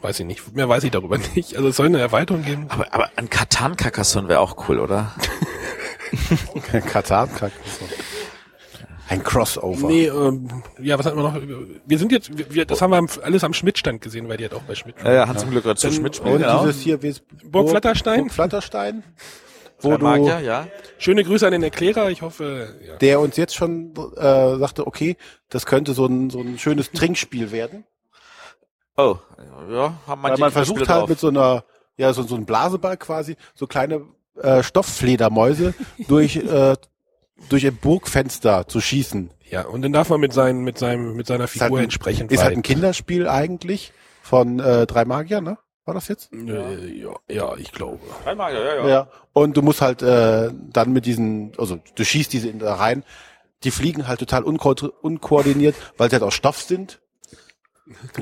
[0.00, 1.56] weiß ich nicht, mehr weiß ich darüber nicht.
[1.56, 2.66] Also es soll eine Erweiterung geben.
[2.68, 5.12] Aber, aber ein Katan Carcassonne wäre auch cool, oder?
[6.88, 7.28] Katan,
[9.08, 9.86] ein Crossover.
[9.88, 11.36] Nee, ähm, ja, was hatten wir noch?
[11.86, 14.44] Wir sind jetzt, wir, wir, das haben wir am- alles am Schmidt-Stand gesehen, weil die
[14.44, 14.96] hat auch bei Schmidt.
[15.02, 16.34] Ja, ja Hans im Glück gerade zu Schmidt spielen.
[16.34, 16.64] Und Genau.
[16.66, 18.20] dieses hier, wie es Burg Flatterstein?
[18.22, 19.02] Burg Flatterstein,
[19.80, 20.66] wo du, Magier, ja.
[20.98, 22.96] Schöne Grüße an den Erklärer, ich hoffe, ja.
[22.96, 25.16] der uns jetzt schon äh, sagte, okay,
[25.48, 27.84] das könnte so ein, so ein schönes Trinkspiel werden.
[28.96, 29.16] Oh,
[29.70, 31.08] ja, haben Weil manche man versucht Spiele halt drauf.
[31.08, 31.64] mit so einer,
[31.96, 34.02] ja, so, so ein Blaseball quasi, so kleine
[34.42, 35.72] äh, Stofffledermäuse
[36.08, 36.74] durch, äh,
[37.48, 39.30] durch ein Burgfenster zu schießen.
[39.50, 41.84] Ja, und dann darf man mit seinen, mit seinem, mit seiner Ist halt Figur ein,
[41.84, 42.62] entsprechend ist halt ein.
[42.62, 45.58] Kinderspiel eigentlich von äh, drei Magier, ne?
[45.86, 46.30] War das jetzt?
[46.34, 48.00] Äh, ja, ja, ich glaube.
[48.24, 48.88] Drei Magier, ja, ja.
[48.88, 49.08] Ja.
[49.32, 53.04] Und du musst halt äh, dann mit diesen, also du schießt diese in da rein,
[53.64, 57.00] die fliegen halt total unko unkoordiniert, weil sie halt aus Stoff sind,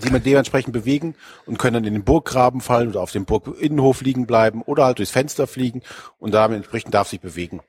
[0.01, 4.01] die man dementsprechend bewegen und können dann in den Burggraben fallen oder auf dem Burginnenhof
[4.01, 5.83] liegen bleiben oder halt durchs Fenster fliegen
[6.19, 7.61] und damit entsprechend darf sich bewegen.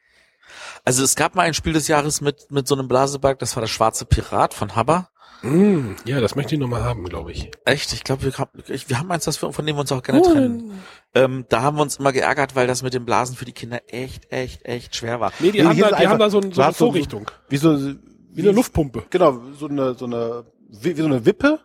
[0.85, 3.61] Also es gab mal ein Spiel des Jahres mit, mit so einem Blasebalg, das war
[3.61, 5.09] der Schwarze Pirat von Haber.
[5.43, 7.51] Mm, ja, das möchte ich noch mal haben, glaube ich.
[7.65, 7.93] Echt?
[7.93, 10.21] Ich glaube, wir, haben- wir haben eins, das wir, von dem wir uns auch gerne
[10.23, 10.81] trennen.
[11.13, 13.81] Ähm, da haben wir uns immer geärgert, weil das mit dem Blasen für die Kinder
[13.87, 15.31] echt, echt, echt schwer war.
[15.39, 16.85] Nee, die Nee, haben da, die haben einfach- da so, ein- so eine hast so-
[16.87, 17.29] Vorrichtung.
[17.49, 19.03] Wie so, Wie eine Luftpumpe.
[19.11, 21.59] Genau, so eine, so eine, wie, wie so eine Wippe,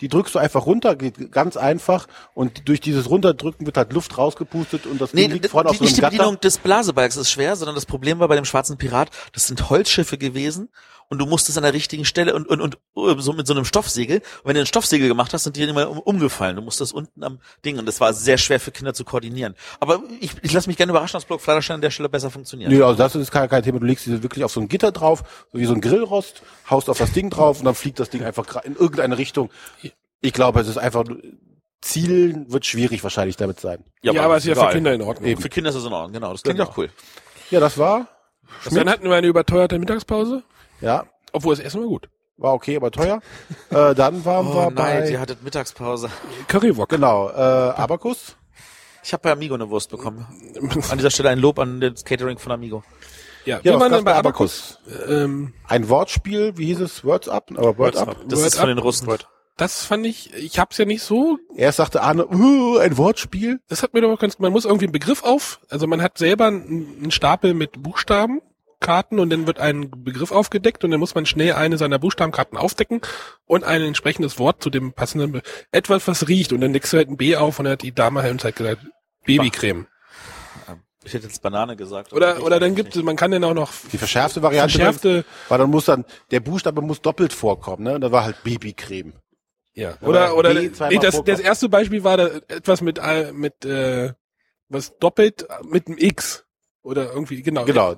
[0.00, 4.16] die drückst du einfach runter, geht ganz einfach und durch dieses Runterdrücken wird halt Luft
[4.18, 6.00] rausgepustet und das Nee, Ding liegt vorne auf so einem nicht die.
[6.02, 9.70] Bedienung des Blasebalgs ist schwer, sondern das Problem war bei dem Schwarzen Pirat, das sind
[9.70, 10.68] Holzschiffe gewesen
[11.10, 13.64] und du musstest an der richtigen Stelle und, und, und äh, so mit so einem
[13.64, 14.18] Stoffsegel.
[14.18, 16.56] Und wenn du ein Stoffsegel gemacht hast, sind die immer um, umgefallen.
[16.56, 19.54] Du musstest unten am Ding und das war sehr schwer für Kinder zu koordinieren.
[19.80, 22.70] Aber ich, ich lasse mich gerne überraschen, dass Block Flatterstein an der Stelle besser funktioniert.
[22.70, 23.80] Nee, also das ist kein, kein Thema.
[23.80, 26.90] Du legst diese wirklich auf so ein Gitter drauf, so wie so ein Grillrost, haust
[26.90, 29.48] auf das Ding drauf und dann fliegt das Ding einfach in irgendeine Richtung.
[30.20, 31.04] Ich glaube, es ist einfach,
[31.80, 33.84] Zielen wird schwierig wahrscheinlich damit sein.
[34.02, 34.72] Ja, aber es ist ja für.
[34.72, 35.36] Kinder in Ordnung.
[35.36, 36.32] Für Kinder ist es in Ordnung, genau.
[36.32, 36.70] Das klingt Genau.
[36.70, 36.90] auch cool.
[37.50, 38.08] Ja, das war,
[38.70, 40.42] Dann hatten wir eine überteuerte Mittagspause,
[40.80, 42.08] ja, obwohl das Essen war gut.
[42.36, 43.20] war okay, aber teuer.
[43.70, 46.10] äh, dann waren Oh wir nein, bei, ihr hattet Mittagspause.
[46.48, 46.88] Currywok.
[46.88, 48.36] genau, äh, Abakus.
[49.04, 50.26] Ich habe bei Amigo eine Wurst bekommen.
[50.90, 52.82] An dieser Stelle ein Lob an das Catering von Amigo.
[53.46, 54.78] Ja, Ja, wir waren dann bei bei Abacus.
[55.08, 57.04] Ähm, Ein Wortspiel, wie hieß es?
[57.04, 57.50] Words Up?
[57.52, 58.08] Aber Words Words Up.
[58.08, 58.16] Up.
[58.28, 59.08] Das Word ist von den Russen.
[59.58, 63.60] Das fand ich, ich hab's ja nicht so, Erst sagte Arne, uh, ein Wortspiel.
[63.68, 66.46] das hat mir doch ganz, man muss irgendwie einen Begriff auf, also man hat selber
[66.46, 68.40] einen, einen Stapel mit Buchstaben,
[68.80, 72.56] Karten und dann wird ein Begriff aufgedeckt und dann muss man schnell eine seiner Buchstabenkarten
[72.56, 73.00] aufdecken
[73.46, 75.42] und ein entsprechendes Wort zu dem passenden, Be
[75.72, 77.92] etwas was riecht und dann deckst du halt ein B auf und dann hat die
[77.92, 78.86] Dame halt uns halt gesagt,
[79.26, 79.86] Babycreme.
[81.04, 82.12] Ich hätte jetzt Banane gesagt.
[82.12, 85.58] Oder, oder dann gibt es, man kann dann auch noch Die verschärfte Variante verschärfte, war
[85.58, 87.94] dann muss dann, der Buchstabe muss doppelt vorkommen, ne?
[87.94, 89.14] Und da war halt Babycreme.
[89.78, 93.64] Ja, oder, oder, B nee, das, das erste Beispiel war da etwas mit, äh, mit,
[93.64, 94.12] äh,
[94.68, 96.44] was doppelt mit einem X.
[96.82, 97.64] Oder irgendwie, genau.
[97.64, 97.96] Genau.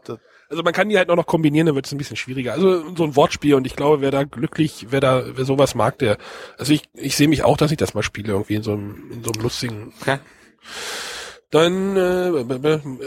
[0.49, 2.53] Also man kann die halt auch noch kombinieren, dann wird es ein bisschen schwieriger.
[2.53, 5.99] Also so ein Wortspiel und ich glaube, wer da glücklich, wer da, wer sowas mag,
[5.99, 6.19] der,
[6.59, 9.11] also ich, ich sehe mich auch, dass ich das mal spiele, irgendwie in so einem,
[9.13, 9.95] in so einem lustigen.
[10.01, 10.19] Okay.
[11.51, 12.31] Dann äh,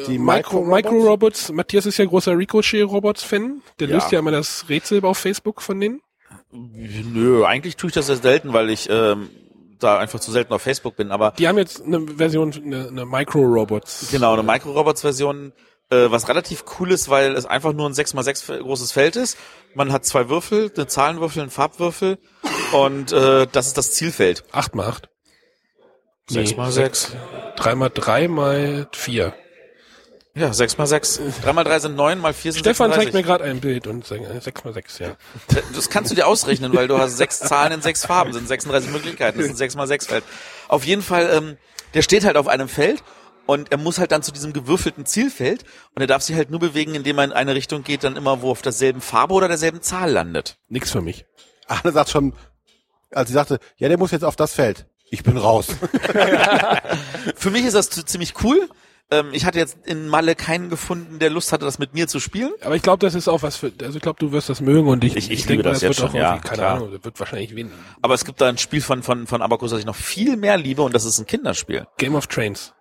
[0.08, 0.70] Die äh, Micro, Micro-Robots?
[0.70, 1.52] Micro-Robots.
[1.52, 3.62] Matthias ist ja großer Ricochet-Robots-Fan.
[3.80, 3.96] Der Ja.
[3.96, 6.02] löst ja immer das Rätsel auf Facebook von denen.
[6.54, 9.30] Nö, eigentlich tue ich das sehr selten, weil ich ähm,
[9.80, 11.12] da einfach zu selten auf Facebook bin.
[11.12, 14.08] Aber die haben jetzt eine Version, eine, eine Micro-Robots.
[14.12, 15.54] Genau, eine Micro-Robots-Version,
[15.90, 19.38] äh, was relativ cool ist, weil es einfach nur ein 6x6 großes Feld ist.
[19.74, 22.20] Man hat zwei Würfel, eine Zahlenwürfel, einen Farbwürfel
[22.72, 24.44] und äh, das ist das Zielfeld.
[24.54, 25.04] 8x8.
[26.30, 27.12] 6x6.
[27.58, 29.34] 3x3 mal 4.
[30.36, 31.22] Ja, 6 mal 6.
[31.44, 33.04] 3 mal 3 sind 9, mal 4 sind Stefan 36.
[33.04, 35.16] zeigt mir gerade ein Bild und sagt, äh, sechs mal sechs, ja.
[35.76, 38.90] Das kannst du dir ausrechnen, weil du hast sechs Zahlen in sechs Farben, sind 36
[38.90, 40.24] Möglichkeiten, das sind 6 mal 6 Feld.
[40.68, 41.58] Auf jeden Fall, ähm,
[41.94, 43.04] der steht halt auf einem Feld
[43.46, 46.60] und er muss halt dann zu diesem gewürfelten Zielfeld und er darf sich halt nur
[46.60, 49.84] bewegen, indem er in eine Richtung geht, dann immer wo auf derselben Farbe oder derselben
[49.84, 50.58] Zahl landet.
[50.68, 51.26] Nix für mich.
[51.68, 52.34] Arne sagt schon,
[53.12, 54.88] als sie sagte, ja, der muss jetzt auf das Feld.
[55.12, 55.68] Ich bin raus.
[57.36, 58.68] Für mich ist das ziemlich cool.
[59.12, 62.20] Ähm, ich hatte jetzt in Malle keinen gefunden, der Lust hatte, das mit mir zu
[62.20, 62.52] spielen.
[62.62, 64.88] Aber ich glaube, das ist auch was für, also ich glaube, du wirst das mögen
[64.88, 66.76] und ich, Ich- ich denke liebe mal, das jetzt wird schon, ja, keine klar.
[66.78, 67.72] Ahnung, das wird wahrscheinlich wen.
[68.02, 70.58] Aber es gibt da ein Spiel von, von, von Abacus, das ich noch viel mehr
[70.58, 71.86] liebe und das ist ein Kinderspiel.
[71.98, 72.74] Game of Trains.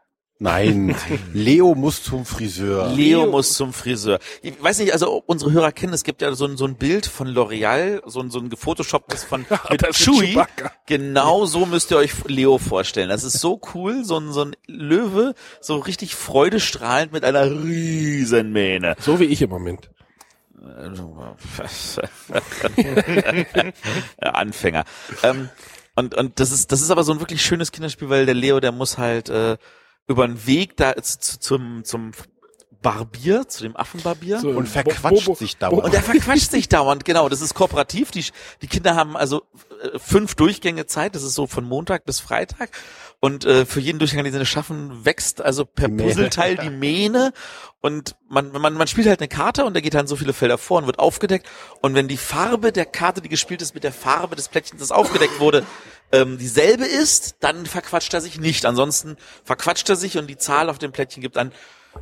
[0.43, 0.97] Nein,
[1.32, 2.88] Leo muss zum Friseur.
[2.88, 4.18] Leo muss zum Friseur.
[4.43, 6.74] Ich weiß nicht, also ob unsere Hörer kennen, es gibt ja so ein, so ein
[6.74, 10.43] Bild von L'Oreal, so ein, so ein gefotoshopptes von mit Chewie.
[10.86, 13.09] Genau so müsst ihr euch Leo vorstellen.
[13.09, 18.51] Das ist so cool, so ein, so ein Löwe, so richtig freudestrahlend mit einer riesen
[18.51, 18.97] Mähne.
[18.99, 19.90] So wie ich im Moment.
[24.18, 24.84] Anfänger.
[25.22, 25.51] Ähm,
[25.95, 28.59] und, und das ist, das ist aber so ein wirklich schönes Kinderspiel, weil der Leo,
[28.59, 29.57] der muss halt äh,
[30.12, 32.12] über einen Weg da zu, zu, zum, zum
[32.80, 34.40] Barbier, zu dem Affenbarbier.
[34.40, 35.84] So, Und Bo- verquatscht Bobo- sich dauernd.
[35.84, 37.28] Und der verquatscht sich dauernd, genau.
[37.28, 38.10] Das ist kooperativ.
[38.10, 38.24] Die,
[38.60, 39.42] die Kinder haben also
[39.82, 41.14] äh, fünf Durchgänge Zeit.
[41.14, 42.70] Das ist so von Montag bis Freitag.
[43.20, 46.08] Und äh, für jeden Durchgang, den sie schaffen, wächst also per Die Mähne.
[46.08, 47.32] Puzzleteil die Mähne.
[47.80, 50.58] Und man, man, man spielt halt eine Karte und da geht dann so viele Felder
[50.58, 51.48] vor und wird aufgedeckt.
[51.82, 54.90] Und wenn die Farbe der Karte, die gespielt ist, mit der Farbe des Plättchens, das
[54.90, 55.64] aufgedeckt wurde,
[56.12, 58.64] ähm, dieselbe ist, dann verquatscht er sich nicht.
[58.66, 61.52] Ansonsten verquatscht er sich und die Zahl auf dem Plättchen gibt an,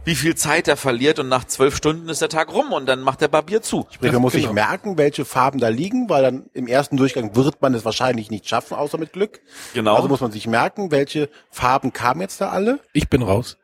[0.05, 3.01] wie viel Zeit er verliert und nach zwölf Stunden ist der Tag rum und dann
[3.01, 3.87] macht der Barbier zu.
[3.91, 4.47] Sprich, man muss genau.
[4.47, 8.31] sich merken, welche Farben da liegen, weil dann im ersten Durchgang wird man es wahrscheinlich
[8.31, 9.41] nicht schaffen, außer mit Glück.
[9.75, 9.97] Genau.
[9.97, 12.79] Also muss man sich merken, welche Farben kamen jetzt da alle.
[12.93, 13.57] Ich bin raus.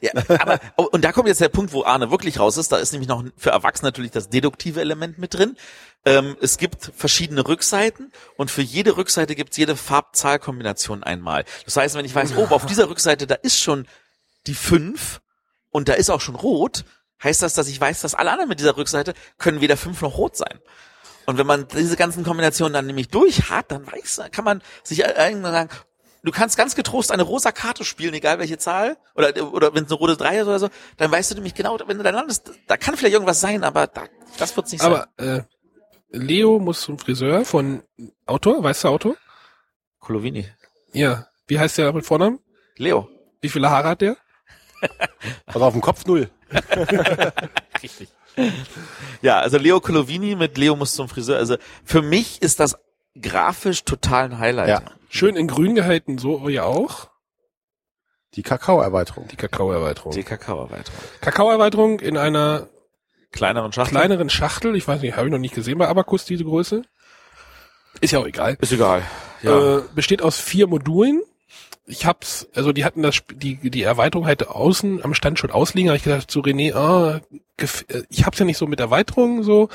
[0.00, 2.72] Ja, aber oh, und da kommt jetzt der Punkt, wo Arne wirklich raus ist.
[2.72, 5.56] Da ist nämlich noch für Erwachsene natürlich das deduktive Element mit drin.
[6.06, 11.44] Ähm, es gibt verschiedene Rückseiten und für jede Rückseite gibt es jede Farbzahlkombination einmal.
[11.64, 13.86] Das heißt, wenn ich weiß, oh, auf dieser Rückseite da ist schon
[14.46, 15.22] die fünf
[15.70, 16.84] und da ist auch schon rot,
[17.22, 20.18] heißt das, dass ich weiß, dass alle anderen mit dieser Rückseite können weder fünf noch
[20.18, 20.60] rot sein.
[21.26, 25.00] Und wenn man diese ganzen Kombinationen dann nämlich durch hat, dann weiß, kann man sich
[25.00, 25.70] irgendwann sagen,
[26.22, 29.90] du kannst ganz getrost eine rosa Karte spielen, egal welche Zahl, oder, oder wenn es
[29.90, 32.50] eine rote Drei ist oder so, dann weißt du nämlich genau, wenn du da landest,
[32.66, 34.04] da kann vielleicht irgendwas sein, aber da,
[34.38, 34.92] das wird's nicht sein.
[34.92, 35.44] Aber äh,
[36.14, 37.82] Leo muss zum Friseur von
[38.26, 39.16] Autor, weißt du Autor?
[39.98, 40.46] Colovini.
[40.92, 41.26] Ja.
[41.46, 42.38] Wie heißt der mit Vornamen?
[42.76, 43.08] Leo.
[43.40, 44.16] Wie viele Haare hat der?
[45.46, 46.28] Also auf dem Kopf null.
[47.82, 48.08] Richtig.
[49.22, 51.38] Ja, also Leo Colovini mit Leo muss zum Friseur.
[51.38, 52.76] Also für mich ist das
[53.18, 54.68] grafisch total ein Highlight.
[54.68, 54.82] Ja.
[55.08, 57.08] Schön in grün gehalten, so ja auch.
[58.34, 59.28] Die Kakaoerweiterung.
[59.28, 60.12] Die Kakaoerweiterung.
[60.12, 60.98] Die Kakaoerweiterung.
[61.20, 62.68] Kakaoerweiterung in einer
[63.34, 63.98] Kleineren Schachtel.
[63.98, 64.76] kleineren Schachtel.
[64.76, 66.82] Ich weiß nicht, habe ich noch nicht gesehen bei Abacus diese Größe.
[68.00, 68.56] Ist ja auch egal.
[68.60, 69.02] Ist egal.
[69.42, 69.78] Ja.
[69.78, 71.22] Äh, besteht aus vier Modulen.
[71.86, 75.90] Ich hab's, also die hatten das, die, die Erweiterung halt außen am Stand schon ausliegen,
[75.90, 77.20] habe ich gedacht zu René, ah,
[77.58, 79.68] äh, ich hab's ja nicht so mit Erweiterungen so,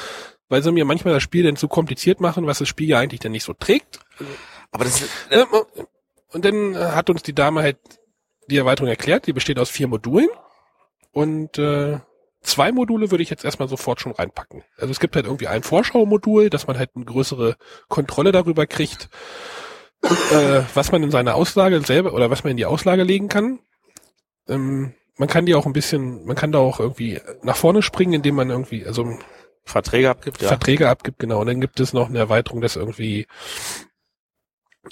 [0.47, 3.19] weil sie mir manchmal das Spiel dann zu kompliziert machen, was das Spiel ja eigentlich
[3.19, 3.99] dann nicht so trägt.
[4.71, 5.45] aber das, Äh,
[6.31, 7.77] Und dann äh, hat uns die Dame halt
[8.47, 10.29] die Erweiterung erklärt, die besteht aus vier Modulen
[11.11, 11.99] und äh,
[12.41, 14.63] zwei Module würde ich jetzt erstmal sofort schon reinpacken.
[14.77, 17.55] Also es gibt halt irgendwie ein Vorschau-Modul, dass man halt eine größere
[17.87, 19.09] Kontrolle darüber kriegt,
[20.03, 23.59] äh, was man in seine Auslage selber oder was man in die Auslage legen kann.
[24.47, 28.13] Ähm, man kann die auch ein bisschen, man kann da auch irgendwie nach vorne springen,
[28.13, 29.05] indem man irgendwie, also
[29.65, 30.47] Verträge abgibt, ja.
[30.47, 31.41] Verträge abgibt, genau.
[31.41, 33.27] Und dann gibt es noch eine Erweiterung, dass irgendwie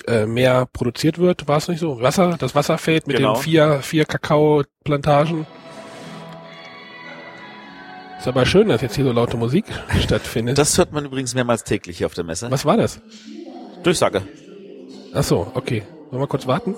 [0.06, 2.02] äh, mehr produziert wird, war es nicht so?
[2.02, 3.34] Wasser, das Wasserfeld mit Genau.
[3.36, 5.48] den vier, vier Kakao-Plantagen.
[8.20, 9.66] Ist aber schön, dass jetzt hier so laute Musik
[10.02, 10.58] stattfindet.
[10.58, 12.50] Das hört man übrigens mehrmals täglich hier auf der Messe.
[12.50, 13.00] Was war das?
[13.84, 14.24] Durchsage.
[15.14, 15.84] Ach so, okay.
[16.10, 16.76] Wollen wir kurz warten?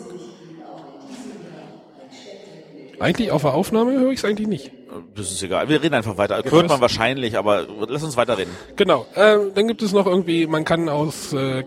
[3.00, 4.72] Eigentlich auf der Aufnahme höre ich es eigentlich nicht.
[5.16, 5.70] Das ist egal.
[5.70, 6.44] Wir reden einfach weiter.
[6.44, 8.54] Ja, Hört man wahrscheinlich, aber lass uns weiterreden.
[8.76, 9.06] Genau.
[9.16, 11.64] Äh, dann gibt es noch irgendwie, man kann aus äh,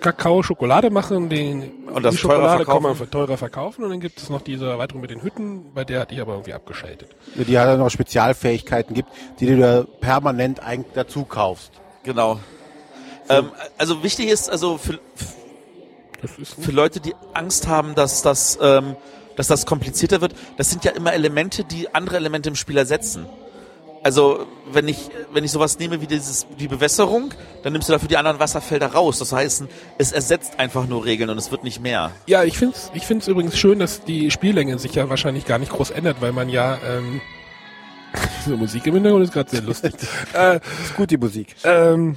[0.00, 2.82] Kakao Schokolade machen, den Und das die teurer Schokolade kann verkaufen.
[2.82, 5.84] man für teurer verkaufen und dann gibt es noch diese Erweiterung mit den Hütten, bei
[5.84, 7.10] der hatte ich aber irgendwie abgeschaltet.
[7.36, 11.72] Die halt noch Spezialfähigkeiten gibt, die du da permanent eigentlich dazu kaufst.
[12.02, 12.40] Genau.
[13.28, 14.98] Ähm, also wichtig ist, also für,
[16.22, 18.96] Das ist für Leute, die Angst haben, dass das, ähm,
[19.36, 23.26] dass das komplizierter wird, das sind ja immer Elemente, die andere Elemente im Spiel ersetzen.
[24.02, 28.08] Also wenn ich wenn ich sowas nehme wie dieses die Bewässerung, dann nimmst du dafür
[28.08, 29.18] die anderen Wasserfelder raus.
[29.18, 29.64] Das heißt,
[29.98, 32.10] es ersetzt einfach nur Regeln und es wird nicht mehr.
[32.26, 35.72] Ja, ich find's, ich find's übrigens schön, dass die Spiellänge sich ja wahrscheinlich gar nicht
[35.72, 37.20] groß ändert, weil man ja ähm,
[38.44, 39.92] diese Musik im Hintergrund ist gerade sehr lustig.
[40.32, 41.54] äh, Ist gut, die Musik.
[41.64, 42.16] ähm,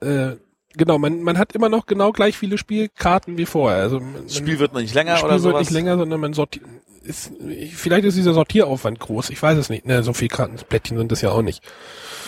[0.00, 0.36] äh,
[0.76, 3.78] genau, man, man hat immer noch genau gleich viele Spielkarten wie vorher.
[3.82, 5.60] Also man, Das Spiel wird nicht länger das Spiel oder wird sowas.
[5.60, 6.64] nicht länger, sondern man sortiert.
[7.02, 9.28] Ist, ich- vielleicht ist dieser Sortieraufwand groß.
[9.30, 9.84] Ich weiß es nicht.
[9.86, 11.62] Ne, so viel Kartenplättchen sind das ja auch nicht.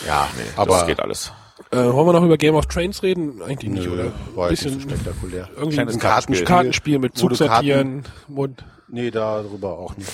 [0.07, 1.33] Ja, das aber geht alles.
[1.71, 3.41] Äh, wollen wir noch über Game of Trains reden?
[3.43, 4.13] Eigentlich nicht, Nö, oder?
[4.35, 5.49] war Bisschen nicht so spektakulär.
[5.57, 6.47] irgendwie Kleines ein Kartenspiel.
[6.47, 8.05] Kartenspiel mit Zugsortieren.
[8.29, 10.11] Und Nee, darüber auch nicht.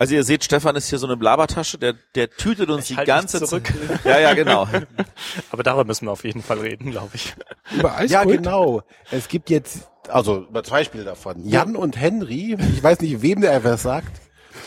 [0.00, 2.96] Also ihr seht, Stefan ist hier so eine Blabertasche, der, der tütet uns Ich die
[2.96, 3.66] halt ganze zurück.
[3.66, 4.04] Zeit.
[4.06, 4.66] Ja, ja, genau.
[5.52, 7.34] Aber darüber müssen wir auf jeden Fall reden, glaube ich.
[7.76, 8.10] über Eiskult?
[8.10, 8.82] Ja, genau.
[9.10, 11.46] Es gibt jetzt, also über zwei Spiele davon.
[11.46, 14.10] Jan und Henry, ich weiß nicht, wem der etwas sagt,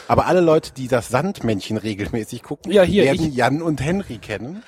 [0.08, 4.20] aber alle Leute, die das Sandmännchen regelmäßig gucken, Ja, hier, werden ich- Jan und Henry
[4.20, 4.62] kennen.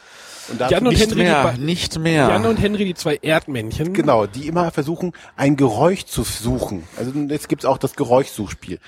[0.49, 2.27] Und Jan und nicht Henry, die Mehr, nicht mehr.
[2.29, 3.93] Jan und Henry, die zwei Erdmännchen.
[3.93, 6.87] Genau, die immer versuchen, ein Geräusch zu suchen.
[6.97, 8.79] Also jetzt gibt's auch das Geräuschsuchspiel.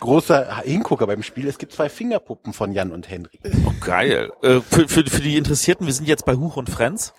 [0.00, 3.38] Großer Hingucker beim Spiel, es gibt zwei Fingerpuppen von Jan und Henry.
[3.66, 4.32] Oh, geil.
[4.42, 7.14] Äh, für, für, für die Interessierten, wir sind jetzt bei Huch und Friends.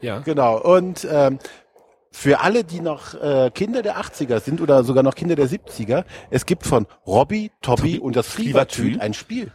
[0.00, 0.18] Ja.
[0.20, 1.38] Genau, und ähm,
[2.10, 6.04] für alle, die noch äh, Kinder der 80er sind oder sogar noch Kinder der 70er,
[6.30, 9.00] es gibt von Robby, Tobby und das Flievertüt.
[9.00, 9.52] Ein Spiel.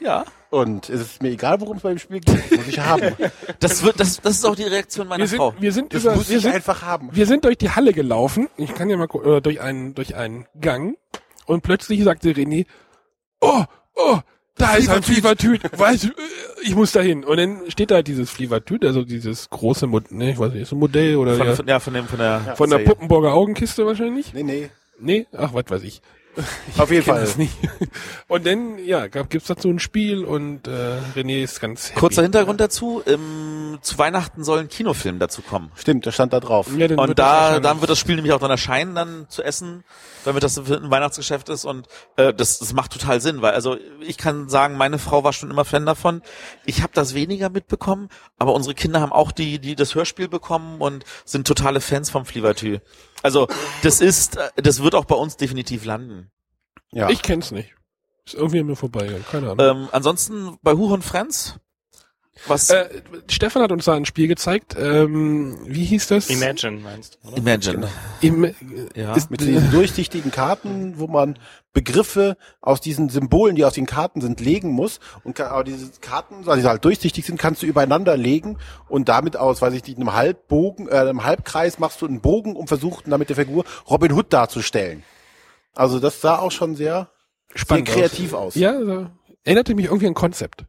[0.00, 0.24] Ja.
[0.50, 3.14] Und es ist mir egal, worum es beim Spiel geht, das muss ich haben.
[3.60, 5.54] Das wird, das, das ist auch die Reaktion meiner Wir sind, Frau.
[5.58, 7.08] wir sind Das über, muss wir ich sind, einfach haben.
[7.12, 8.48] wir sind durch die Halle gelaufen.
[8.56, 10.96] Ich kann ja mal äh, durch einen, durch einen Gang.
[11.52, 12.66] Und plötzlich sagte René,
[13.40, 14.18] oh, oh,
[14.56, 15.62] da ist ein Flievertüt.
[15.78, 16.10] Weißt äh,
[16.62, 17.24] ich muss dahin.
[17.24, 20.62] Und dann steht da halt dieses Flievertüt, also dieses große, Mod ne, ich weiß nicht,
[20.62, 22.78] ist ein Modell oder Von, ja, von, ja, von dem, von der, von der.
[22.78, 24.32] Puppenburger Augenkiste wahrscheinlich.
[24.34, 24.70] Nee, nee.
[25.00, 26.00] Nee, ach, was weiß ich.
[26.78, 27.28] Auf jeden Fall.
[28.28, 32.00] Und dann, ja, gab, gibt's dazu ein Spiel und äh, René ist ganz happy.
[32.00, 35.70] Kurzer Hintergrund dazu, ähm, zu Weihnachten soll ein Kinofilm dazu kommen.
[35.74, 36.68] Stimmt, das stand da drauf.
[36.76, 39.84] Ja, Und da, dann wird das Spiel nämlich auch dann erscheinen, dann zu essen,
[40.24, 44.16] damit das ein Weihnachtsgeschäft ist und äh, das, das macht total Sinn, weil also ich
[44.16, 46.22] kann sagen, meine Frau war schon immer Fan davon.
[46.64, 48.08] Ich habe das weniger mitbekommen,
[48.38, 52.24] aber unsere Kinder haben auch die, die das Hörspiel bekommen und sind totale Fans vom
[52.24, 52.78] Flievertü.
[53.22, 53.46] Also
[53.82, 56.30] das ist, äh, das wird auch bei uns definitiv landen.
[56.90, 57.08] Ja.
[57.08, 57.74] Ich kenn's nicht.
[58.24, 59.82] Ist irgendwie an mir vorbeigegangen, keine Ahnung.
[59.82, 61.58] Ähm, ansonsten bei Huch und Friends,
[62.46, 62.88] was Äh,
[63.28, 64.74] Stefan hat uns da ein Spiel gezeigt.
[64.78, 66.30] Ähm, wie hieß das?
[66.30, 67.36] Imagine meinst du, oder?
[67.36, 67.88] Imagine.
[68.20, 68.54] Im,
[68.94, 69.14] Ja.
[69.14, 71.38] ist, mit diesen durchsichtigen Karten, wo man
[71.74, 74.98] Begriffe aus diesen Symbolen, die auf den Karten sind, legen muss.
[75.24, 78.58] Und ka- aber diese Karten, weil sie halt durchsichtig sind, kannst du übereinander legen
[78.88, 82.56] und damit aus, weiß ich nicht, einem Halbbogen, äh, einem Halbkreis machst du einen Bogen,
[82.56, 85.02] um versuchen, damit der Figur Robin Hood darzustellen.
[85.74, 87.10] Also das sah auch schon sehr,
[87.54, 88.54] Spannend sehr kreativ aus.
[88.54, 89.06] ja, so,
[89.44, 90.64] erinnerte mich irgendwie an Konzept.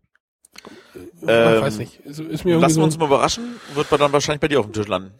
[0.96, 2.00] Ich Ähm, weiß nicht.
[2.02, 4.60] Ist, ist mir Lassen so, wir uns mal überraschen, wird man dann wahrscheinlich bei dir
[4.60, 5.12] auf dem Tisch landen.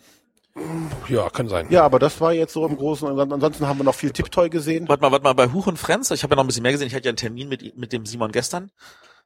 [1.10, 1.68] ja, kann sein.
[1.72, 3.34] Ja, aber das war jetzt so im Großen und Ganzen.
[3.34, 4.88] Ansonsten haben wir noch viel Tiptoy gesehen.
[4.88, 6.72] Warte mal, warte mal, bei Huch und Friends, ich habe ja noch ein bisschen mehr
[6.72, 8.70] gesehen, ich hatte ja einen Termin mit, mit dem Simon gestern.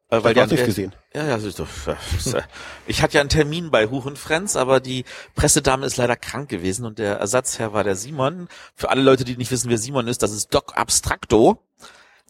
[0.09, 0.93] Äh, weil du hast der- nichts gesehen.
[1.13, 2.41] Ja, ja, das das äh,
[2.87, 5.03] ich hatte ja einen Termin bei Huch und Friends, aber die
[5.35, 8.47] Pressedame ist leider krank gewesen und der Ersatzherr war der Simon.
[8.73, 11.57] Für alle Leute, die nicht wissen, wer Simon ist, das ist Doc Abstracto.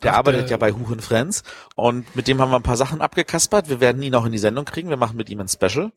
[0.04, 1.44] Der Ach, arbeitet der- ja bei Huch und Friends
[1.76, 3.68] und mit dem haben wir ein paar Sachen abgekaspert.
[3.70, 4.90] Wir werden ihn auch in die Sendung kriegen.
[4.90, 5.92] Wir machen mit ihm ein Special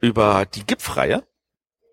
[0.00, 1.22] über die GIF-Reihe.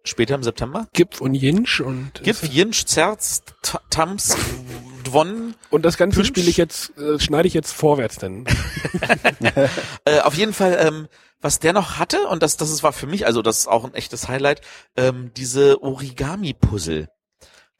[0.03, 0.87] Später im September.
[0.93, 3.43] Gipf und Jinsch und Gif, Jinsch, Zerz,
[3.91, 4.35] Tams,
[5.05, 5.53] Dwon.
[5.69, 8.45] und das Ganze spiele ich jetzt, äh, schneide ich jetzt vorwärts denn.
[10.05, 11.07] Äh, auf jeden Fall, ähm,
[11.39, 13.93] was der noch hatte, und das, das war für mich, also das ist auch ein
[13.93, 14.61] echtes Highlight,
[14.97, 17.07] ähm, diese Origami-Puzzle.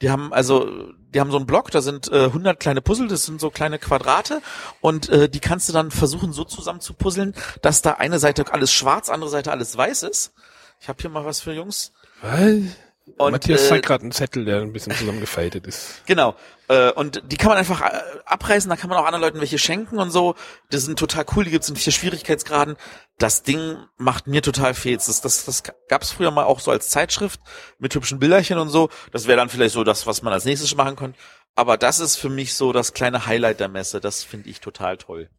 [0.02, 3.24] Die haben also, die haben so einen Block, da sind äh, 100 kleine Puzzle, das
[3.26, 4.42] sind so kleine Quadrate
[4.82, 8.52] und äh, die kannst du dann versuchen so zusammen zu puzzeln, dass da eine Seite
[8.52, 10.34] alles schwarz, andere Seite alles weiß ist.
[10.80, 11.92] Ich habe hier mal was für Jungs.
[12.22, 12.76] Was?
[13.18, 16.02] Und, Matthias äh, zeigt gerade einen Zettel, der ein bisschen zusammengefaltet ist.
[16.06, 16.36] Genau.
[16.68, 19.58] Äh, und die kann man einfach äh, abreißen, da kann man auch anderen Leuten welche
[19.58, 20.36] schenken und so.
[20.70, 22.76] Das sind total cool, die gibt's in vier Schwierigkeitsgraden.
[23.18, 25.06] Das Ding macht mir total Fehls.
[25.06, 27.40] Das, das, das gab's früher mal auch so als Zeitschrift
[27.80, 28.90] mit hübschen Bilderchen und so.
[29.12, 31.20] Das wäre dann vielleicht so das, was man als nächstes machen könnte.
[31.56, 34.00] Aber das ist für mich so das kleine Highlight der Messe.
[34.00, 35.30] Das finde ich total toll.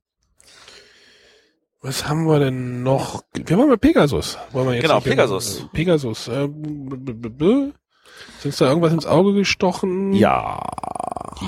[1.82, 3.22] Was haben wir denn noch?
[3.34, 4.38] Wir waren bei Pegasus.
[4.52, 5.66] Wollen wir jetzt Genau, Pegasus.
[5.72, 6.28] Pegasus.
[6.28, 6.48] Äh,
[8.44, 10.12] uns da irgendwas ins Auge gestochen?
[10.12, 10.60] Ja.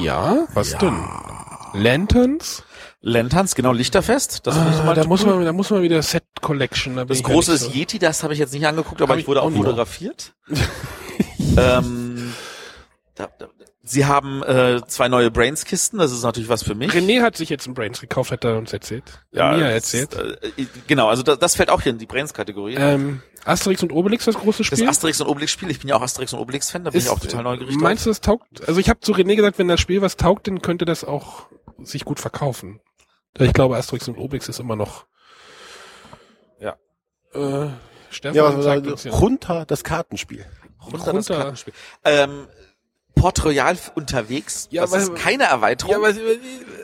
[0.01, 0.47] Ja?
[0.55, 0.97] Was denn?
[1.72, 2.64] Lanterns?
[3.01, 4.47] Lanterns, genau, Lichterfest.
[4.47, 5.09] Das Ah, da cool.
[5.09, 6.97] muss man, da muss man wieder Set Collection.
[6.97, 9.22] Da Das große ja ist so- Yeti, das habe ich jetzt nicht angeguckt, aber ich
[9.22, 10.35] ich wurde auch fotografiert.
[11.57, 12.32] ähm,
[13.14, 13.49] da, da,
[13.85, 16.91] sie haben äh, zwei neue Brains-Kisten, das ist natürlich was für mich.
[16.93, 19.05] René hat sich jetzt ein Brains gekauft, hat er uns erzählt.
[19.30, 20.14] Mia das erzählt.
[20.14, 22.74] Ist, äh, genau, also das, das fällt auch hier in die Brains-Kategorie.
[22.76, 24.89] Ähm, Asterix und Obelix, das große das Spiel.
[24.89, 27.43] Asterix und Obelix-Spiel, ich bin ja auch Asterix und Obelix-Fan, da bin ich auch total
[27.43, 27.76] neugierig.
[27.76, 28.66] Meinst du, das taugt?
[28.66, 31.47] Also ich habe zu René gesagt, wenn das Spiel was taugt, dann könnte das auch
[31.82, 32.80] sich gut verkaufen.
[33.39, 35.07] Ich glaube, Asterix und Obelix ist immer noch.
[36.61, 36.76] Ja.
[37.35, 37.68] Äh,
[38.11, 39.12] Stefan Ja, was, sagt uns ja.
[39.12, 40.47] runter das Kartenspiel.
[40.80, 41.37] runter, das runter.
[41.37, 41.74] Kartenspiel.
[42.05, 42.47] Ähm,
[43.14, 45.92] Port Royal unterwegs, Ja, das ist keine Erweiterung.
[45.92, 46.14] Ja, aber,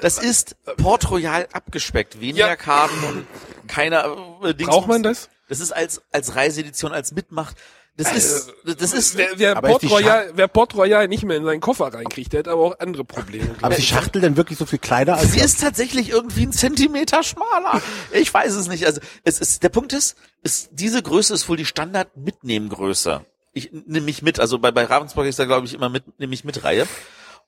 [0.02, 2.56] das ist Port Royal abgespeckt, weniger Ja.
[2.56, 3.26] Karten und
[3.68, 4.70] keiner äh, Dings.
[4.70, 5.28] braucht man das?
[5.48, 7.56] Das ist als als Reiseedition als Mitmacht.
[7.96, 11.44] Das ist das ist Wer, wer, Port ist Royal, wer Port Royal nicht mehr in
[11.44, 13.54] seinen Koffer reinkriegt, der hat aber auch andere Probleme.
[13.60, 16.52] Aber ist die Schachtel denn wirklich so viel kleiner als Sie ist tatsächlich irgendwie ein
[16.52, 17.82] Zentimeter schmaler.
[18.12, 18.86] Ich weiß es nicht.
[18.86, 23.24] Also es ist der Punkt ist, ist diese Größe ist wohl die Standard Mitnehmgröße.
[23.52, 24.38] Ich nehme mich mit.
[24.40, 26.86] Also bei bei Ravensburg ist da glaube ich immer mit nehme ich mit Reihe.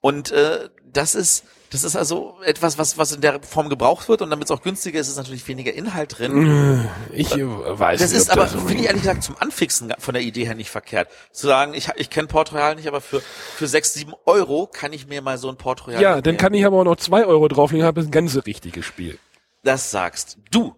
[0.00, 4.20] Und äh, das ist das ist also etwas, was was in der Form gebraucht wird
[4.20, 6.88] und damit es auch günstiger ist, ist natürlich weniger Inhalt drin.
[7.12, 10.12] Ich äh, weiß Das nicht, ist aber, so- finde ich ehrlich gesagt, zum Anfixen von
[10.12, 11.08] der Idee her nicht verkehrt.
[11.30, 14.92] Zu sagen, ich, ich kenne Port Royal nicht, aber für, für sechs, sieben Euro kann
[14.92, 17.24] ich mir mal so ein Port Royal Ja, dann kann ich aber auch noch zwei
[17.24, 19.18] Euro drauflegen, habe das ganze richtige Spiel.
[19.62, 20.74] Das sagst du.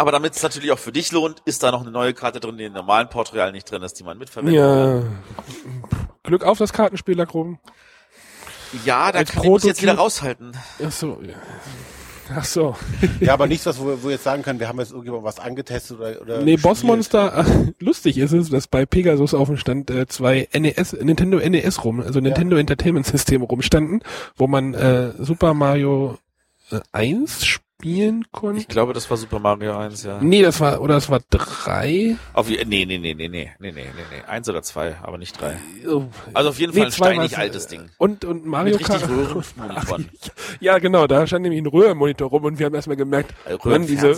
[0.00, 2.56] Aber damit es natürlich auch für dich lohnt, ist da noch eine neue Karte drin,
[2.56, 4.54] die im normalen Port Royal nicht drin ist, die man mitverwendet.
[4.54, 5.02] Ja.
[6.22, 7.58] Glück auf das Kartenspiel da oben.
[8.86, 10.52] Ja, da Als kann ich mich jetzt Prototyp- wieder raushalten.
[10.82, 11.20] Ach so.
[11.22, 11.34] ja.
[12.34, 12.76] Ach so.
[13.20, 15.38] Ja, aber nichts, was wo, wo wir jetzt sagen können, wir haben jetzt irgendjemand was
[15.38, 16.56] angetestet oder, oder Nee.
[16.56, 17.44] Bossmonster,
[17.78, 22.00] lustig ist es, dass bei Pegasus auf dem Stand äh, zwei NES, Nintendo NES rum,
[22.00, 24.02] also Nintendo Entertainment System rumstanden,
[24.36, 26.16] wo man äh, Super Mario
[26.70, 28.60] äh, 1 spielen konnte.
[28.60, 30.18] Ich glaube, das war Super Mario 1, ja.
[30.20, 32.16] Nee, das war, oder das war drei.
[32.34, 34.22] Auf, je- nee, nee, nee, nee, nee, nee, nee, nee, nee.
[34.28, 35.56] Eins oder zwei, aber nicht drei.
[35.88, 36.04] Oh,
[36.34, 37.90] Also auf jeden nee, Fall ein steinig altes äh, Ding.
[37.98, 39.10] Und, und Mario Mit richtig Kart.
[39.10, 40.10] Röhrenmonitoren.
[40.60, 43.86] Ja, genau, da stand nämlich ein Röhrenmonitor rum und wir haben erstmal gemerkt, Äh, Mann,
[43.86, 44.14] diese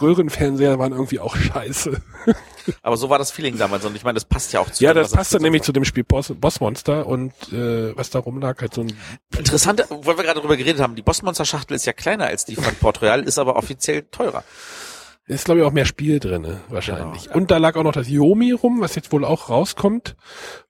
[0.00, 2.00] Röhrenfernseher waren irgendwie auch scheiße.
[2.82, 4.92] Aber so war das Feeling damals und ich meine, das passt ja auch zu Ja,
[4.92, 8.60] dem, das passte so- nämlich zu dem Spiel Boss, Bossmonster und äh, was da rumlag,
[8.60, 8.92] halt so ein
[9.36, 12.74] Interessant, weil wir gerade drüber geredet haben, die Bossmonster-Schachtel ist ja kleiner als die von
[12.76, 14.44] Port Royal, ist aber offiziell teurer.
[15.26, 17.24] ist glaube ich auch mehr Spiel drinne wahrscheinlich.
[17.24, 17.36] Genau.
[17.36, 20.16] Und da lag auch noch das Yomi rum, was jetzt wohl auch rauskommt,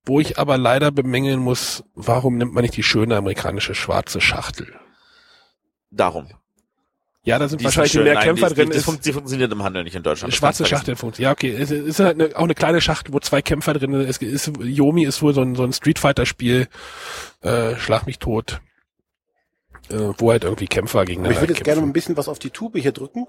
[0.05, 4.73] wo ich aber leider bemängeln muss, warum nimmt man nicht die schöne amerikanische schwarze Schachtel?
[5.91, 6.29] Darum.
[7.25, 8.03] Ja, da sind Die wahrscheinlich schön.
[8.03, 8.71] mehr Nein, Kämpfer die, drin.
[8.71, 10.35] Die, ist, die funktioniert im Handel nicht in Deutschland.
[10.35, 11.29] Schwarze Schachtel funktioniert.
[11.29, 11.57] Ja, okay.
[11.57, 14.09] Es ist, halt eine, auch eine kleine Schachtel, wo zwei Kämpfer drin sind.
[14.09, 16.67] Es ist, Yomi ist wohl so ein, so ein Street Fighter Spiel,
[17.43, 18.61] äh, Schlag mich tot,
[19.89, 22.51] äh, wo halt irgendwie Kämpfer gegeneinander ich würde jetzt gerne ein bisschen was auf die
[22.51, 23.29] Tube hier drücken.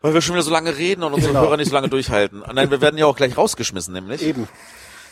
[0.00, 1.44] Weil wir schon wieder so lange reden und unsere Genau.
[1.44, 2.42] Hörer nicht so lange durchhalten.
[2.54, 4.22] Nein, wir werden ja auch gleich rausgeschmissen, nämlich.
[4.22, 4.48] Eben.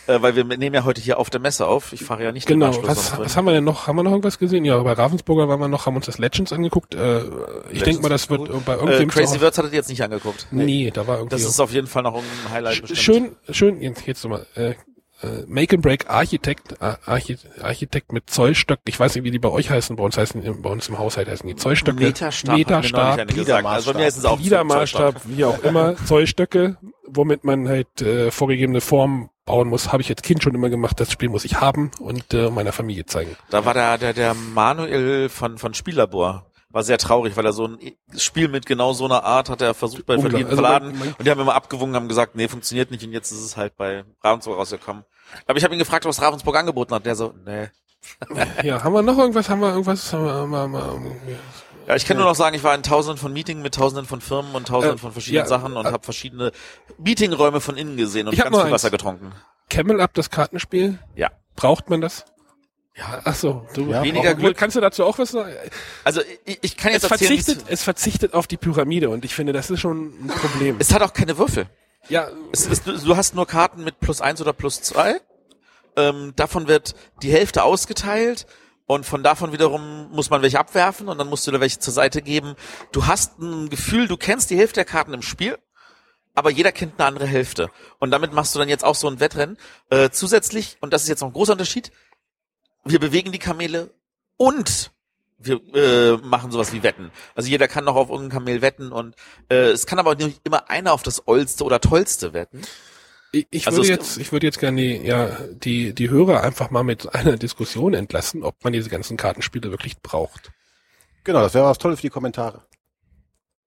[0.07, 1.93] Äh, weil wir nehmen ja heute hier auf der Messe auf.
[1.93, 3.87] Ich fahre ja nicht Genau, was, was haben wir denn noch?
[3.87, 4.65] Haben wir noch irgendwas gesehen?
[4.65, 6.95] Ja, bei Ravensburger waren wir noch, haben uns das Legends angeguckt.
[6.95, 7.23] Äh,
[7.71, 8.51] ich denke mal, das wird gut.
[8.51, 10.47] äh, bei äh, irgendwem Crazy Words hattet ihr jetzt nicht angeguckt.
[10.51, 11.37] Nee, da war irgendwie.
[11.37, 13.37] Das ist auf jeden Fall noch ein Highlight Sch- bestimmt.
[13.47, 18.29] schön, schön, jetzt, jetzt nochmal, äh, äh, Make and Break Architekt, äh, Archi Architekt mit
[18.29, 18.81] Zollstöck.
[18.87, 19.95] Ich weiß nicht, wie die bei euch heißen.
[19.95, 22.03] Bei uns heißen, bei uns im Haushalt heißen die Zollstöcke.
[22.03, 22.57] Meterstab.
[22.57, 23.65] Meterstab, gesagt.
[23.67, 26.77] Also bei mir ist es auch Liedermaßstab, wie auch immer, Zollstöcke,
[27.07, 29.93] womit man halt äh, vorgegebene Formen bauen muss.
[29.93, 30.99] Habe ich als Kind schon immer gemacht.
[31.01, 33.37] Das Spiel muss ich haben und äh, meiner Familie zeigen.
[33.51, 36.47] Da war der, der, der Manuel von, von Spiellabor.
[36.71, 37.79] war sehr traurig, weil er so ein
[38.17, 40.47] Spiel mit genau so einer Art hat er versucht bei Unglaublich.
[40.47, 43.31] verschiedenen Also Verladen und die haben immer abgewogen, haben gesagt, nee, funktioniert nicht und jetzt
[43.31, 45.05] ist es halt bei Ravensburg rausgekommen.
[45.47, 47.05] Aber ich habe ihn gefragt, was Ravensburg angeboten hat.
[47.07, 47.69] Der so, nee.
[48.63, 49.49] Ja, haben wir noch irgendwas?
[49.49, 50.13] Haben wir irgendwas?
[50.13, 51.39] Haben wir, haben wir, haben wir,
[51.87, 54.21] Ja, ich kann nur noch sagen, ich war in tausenden von Meetings mit tausenden von
[54.21, 56.53] Firmen und tausenden Äh, von verschiedenen ja, Sachen und äh, habe verschiedene
[56.99, 58.93] Meetingräume von innen gesehen und Ich ganz viel Wasser eins.
[58.93, 59.33] getrunken.
[59.71, 60.99] Camel Up, das Kartenspiel?
[61.17, 61.31] Ja.
[61.57, 62.25] Braucht man das?
[62.97, 63.23] Ja.
[63.25, 64.57] Ach so, du Ja, Weniger Glück.
[64.57, 65.53] Kannst du dazu auch was sagen?
[66.05, 69.35] Also ich, ich kann Es jetzt erzählen, verzichtet, es verzichtet auf die Pyramide und ich
[69.35, 70.77] finde, das ist schon ein Problem.
[70.79, 71.67] es hat auch keine Würfel.
[72.09, 75.21] ja, Es ist, du du hast nur Karten mit plus eins oder plus zwei.
[75.97, 78.47] Ähm, davon wird die Hälfte ausgeteilt
[78.87, 81.93] und von davon wiederum muss man welche abwerfen und dann musst du da welche zur
[81.93, 82.55] Seite geben.
[82.91, 85.59] Du hast ein Gefühl, du kennst die Hälfte der Karten im Spiel,
[86.35, 87.71] aber jeder kennt eine andere Hälfte.
[87.99, 89.57] Und damit machst du dann jetzt auch so ein Wettrennen.
[89.91, 91.93] Äh, zusätzlich, und das ist jetzt noch ein großer Unterschied,
[92.85, 93.95] wir bewegen die Kamele
[94.37, 94.91] und
[95.39, 97.11] wir äh, machen sowas wie Wetten.
[97.35, 99.17] Also jeder kann noch auf irgendein Kamel wetten und
[99.49, 102.63] äh, es kann aber nicht immer einer auf das Ollste oder Tollste wetten.
[103.33, 106.71] Ich, ich Also würde jetzt, ich würde jetzt gerne die, ja, die, die Hörer einfach
[106.71, 110.53] mal mit einer Diskussion entlassen, ob man diese ganzen Kartenspiele wirklich braucht.
[111.25, 112.63] Genau, das wäre was Tolles für die Kommentare.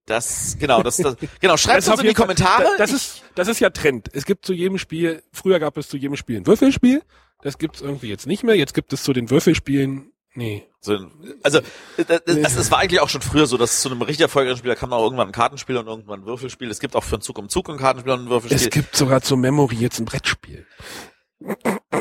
[0.05, 2.63] Das, genau, das, das genau, schreibt Das uns in die Fall- Kommentare.
[2.63, 4.09] Da- Das Ich- ist, das ist ja Trend.
[4.13, 7.01] Es gibt zu jedem Spiel, früher gab es zu jedem Spiel ein Würfelspiel.
[7.41, 8.55] Das gibt's irgendwie jetzt nicht mehr.
[8.55, 10.67] Jetzt gibt es zu den Würfelspielen, nee.
[10.81, 10.97] so,
[11.43, 11.59] also,
[11.97, 14.69] das, das, das war eigentlich auch schon früher so, dass zu einem richtig erfolgreichen Spiel,
[14.69, 16.69] da kam auch irgendwann ein Kartenspiel und irgendwann ein Würfelspiel.
[16.69, 18.69] Es gibt auch für einen Zug um Zug ein Kartenspiel und ein Es Würfelspiel.
[18.69, 20.65] gibt sogar zu Memory jetzt ein Brettspiel.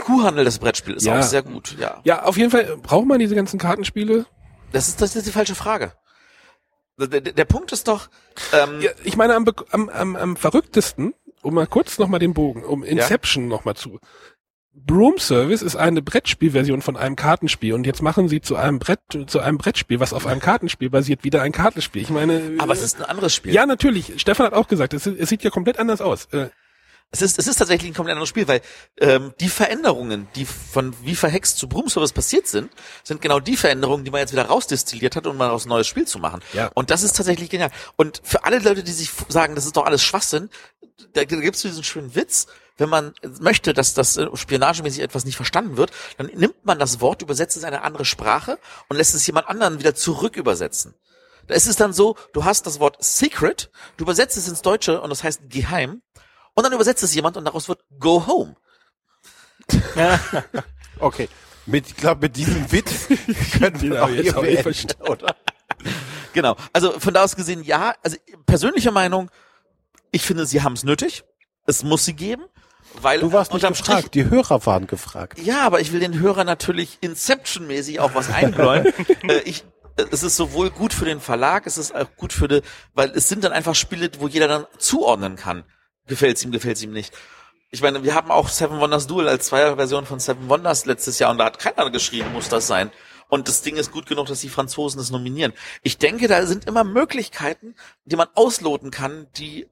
[0.04, 1.18] Kuhhandel, das Brettspiel, ist Ja.
[1.18, 2.00] auch sehr gut, ja.
[2.04, 4.26] Ja, auf jeden Fall braucht man diese ganzen Kartenspiele.
[4.72, 5.92] Das ist, das ist die falsche Frage.
[6.98, 8.08] Der, der, der Punkt ist doch,
[8.52, 12.64] ähm, Ja, ich meine, am, am, am, am verrücktesten, um mal kurz nochmal den Bogen,
[12.64, 13.98] um Inception noch nochmal zu.
[14.74, 19.00] Broom Service ist eine Brettspielversion von einem Kartenspiel und jetzt machen sie zu einem Brett,
[19.26, 22.02] zu einem Brettspiel, was auf einem Kartenspiel basiert, wieder ein Kartenspiel.
[22.02, 23.52] Ich meine, aber es ist ein anderes Spiel.
[23.54, 24.14] ja natürlich.
[24.20, 26.26] Stefan hat auch gesagt, es, es sieht ja komplett anders aus.
[26.32, 26.48] Äh,
[27.12, 28.60] Es ist, es ist tatsächlich ein komplett anderes Spiel, weil
[29.00, 32.70] ähm, die Veränderungen, die von wie verhext zu Broom Service passiert sind,
[33.04, 35.86] sind genau die Veränderungen, die man jetzt wieder rausdestilliert hat, um mal aus ein neues
[35.86, 36.40] Spiel zu machen.
[36.52, 36.70] Ja.
[36.74, 37.70] Und das ist tatsächlich genial.
[37.94, 40.50] Und für alle Leute, die sich sagen, das ist doch alles Schwachsinn,
[41.12, 45.24] da, da gibt es diesen schönen Witz, wenn man möchte, dass das äh, spionagemäßig etwas
[45.24, 48.96] nicht verstanden wird, dann nimmt man das Wort, übersetzt es in eine andere Sprache und
[48.96, 50.94] lässt es jemand anderen wieder zurück übersetzen.
[51.46, 55.00] Da ist es dann so, du hast das Wort secret, du übersetzt es ins Deutsche
[55.00, 56.02] und das heißt geheim
[56.54, 58.56] und dann übersetzt es jemand und daraus wird go home.
[61.00, 61.28] Okay.
[61.66, 63.08] Mit, ich glaube, mit diesem Witz
[63.58, 65.02] können wir hab auch jetzt auch verstanden.
[65.08, 65.34] oder?
[66.32, 66.56] Genau.
[66.72, 68.16] Also von da aus gesehen, ja, also
[68.46, 69.28] persönliche Meinung,
[70.14, 71.24] ich finde, sie haben es nötig.
[71.66, 72.44] Es muss sie geben,
[73.00, 74.10] weil Du warst nicht gefragt, Strich.
[74.10, 75.38] die Hörer waren gefragt.
[75.40, 78.86] Ja, aber ich will den Hörer natürlich Inception-mäßig auch was einbläuen.
[79.28, 79.64] äh, ich,
[79.96, 82.62] äh, es ist sowohl gut für den Verlag, es ist auch gut für die,
[82.92, 85.64] weil es sind dann einfach Spiele, wo jeder dann zuordnen kann.
[86.06, 87.12] Gefällt's ihm, gefällt's ihm nicht.
[87.70, 91.32] Ich meine, wir haben auch Seven Wonders Duel als Zweierversion von Seven Wonders letztes Jahr
[91.32, 92.92] und da hat keiner geschrieben, muss das sein.
[93.28, 95.54] Und das Ding ist gut genug, dass die Franzosen es nominieren.
[95.82, 99.66] Ich denke, da sind immer Möglichkeiten, die man ausloten kann, die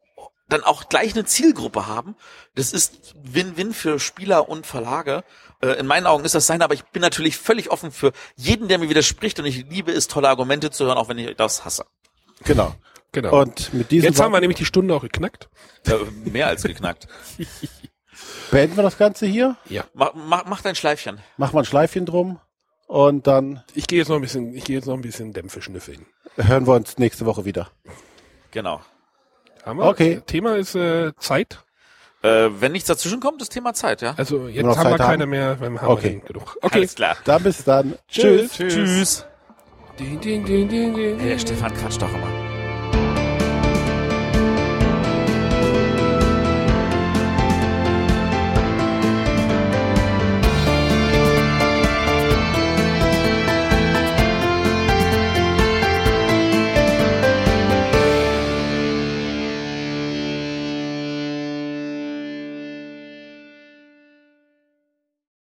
[0.53, 2.17] dann auch gleich eine Zielgruppe haben.
[2.55, 5.25] Das ist Win-Win für Spieler und Verlage.
[5.61, 8.69] Äh, in meinen Augen ist das sein, aber ich bin natürlich völlig offen für jeden,
[8.69, 11.65] der mir widerspricht und ich liebe es, tolle Argumente zu hören, auch wenn ich das
[11.65, 11.87] hasse.
[12.45, 12.75] Genau.
[13.13, 13.41] genau.
[13.41, 15.49] Und mit diesem jetzt haben wir nämlich die Stunde auch geknackt.
[15.87, 15.97] Äh,
[16.29, 17.09] mehr als geknackt.
[18.51, 19.57] beenden wir das Ganze hier.
[19.69, 19.85] Ja.
[19.95, 21.19] Mach, mach, mach dein Schleifchen.
[21.37, 22.39] Machen wir ein Schleifchen drum.
[22.87, 25.63] Und dann Ich gehe jetzt noch ein bisschen, ich gehe jetzt noch ein bisschen Dämpfe
[25.63, 26.05] schnüffeln.
[26.37, 27.71] hören wir uns nächste Woche wieder.
[28.51, 28.83] Genau.
[29.65, 29.87] Haben wir?
[29.87, 30.21] Okay.
[30.27, 31.59] Thema ist äh, Zeit.
[32.23, 34.15] Äh, wenn nichts dazwischen kommt, ist Thema Zeit, ja?
[34.17, 35.31] Also jetzt haben wir Zeit keine haben?
[35.31, 36.21] mehr, wenn haben Okay.
[36.23, 36.57] wir genug.
[36.63, 36.79] Okay.
[36.79, 37.17] Alles klar.
[37.25, 37.95] Dann bis dann.
[38.09, 38.53] Tschüss.
[38.53, 39.27] Tschüss.
[39.99, 41.19] Ding, ding, ding, ding, ding.
[41.19, 42.42] Hey, der Stefan quatscht doch immer.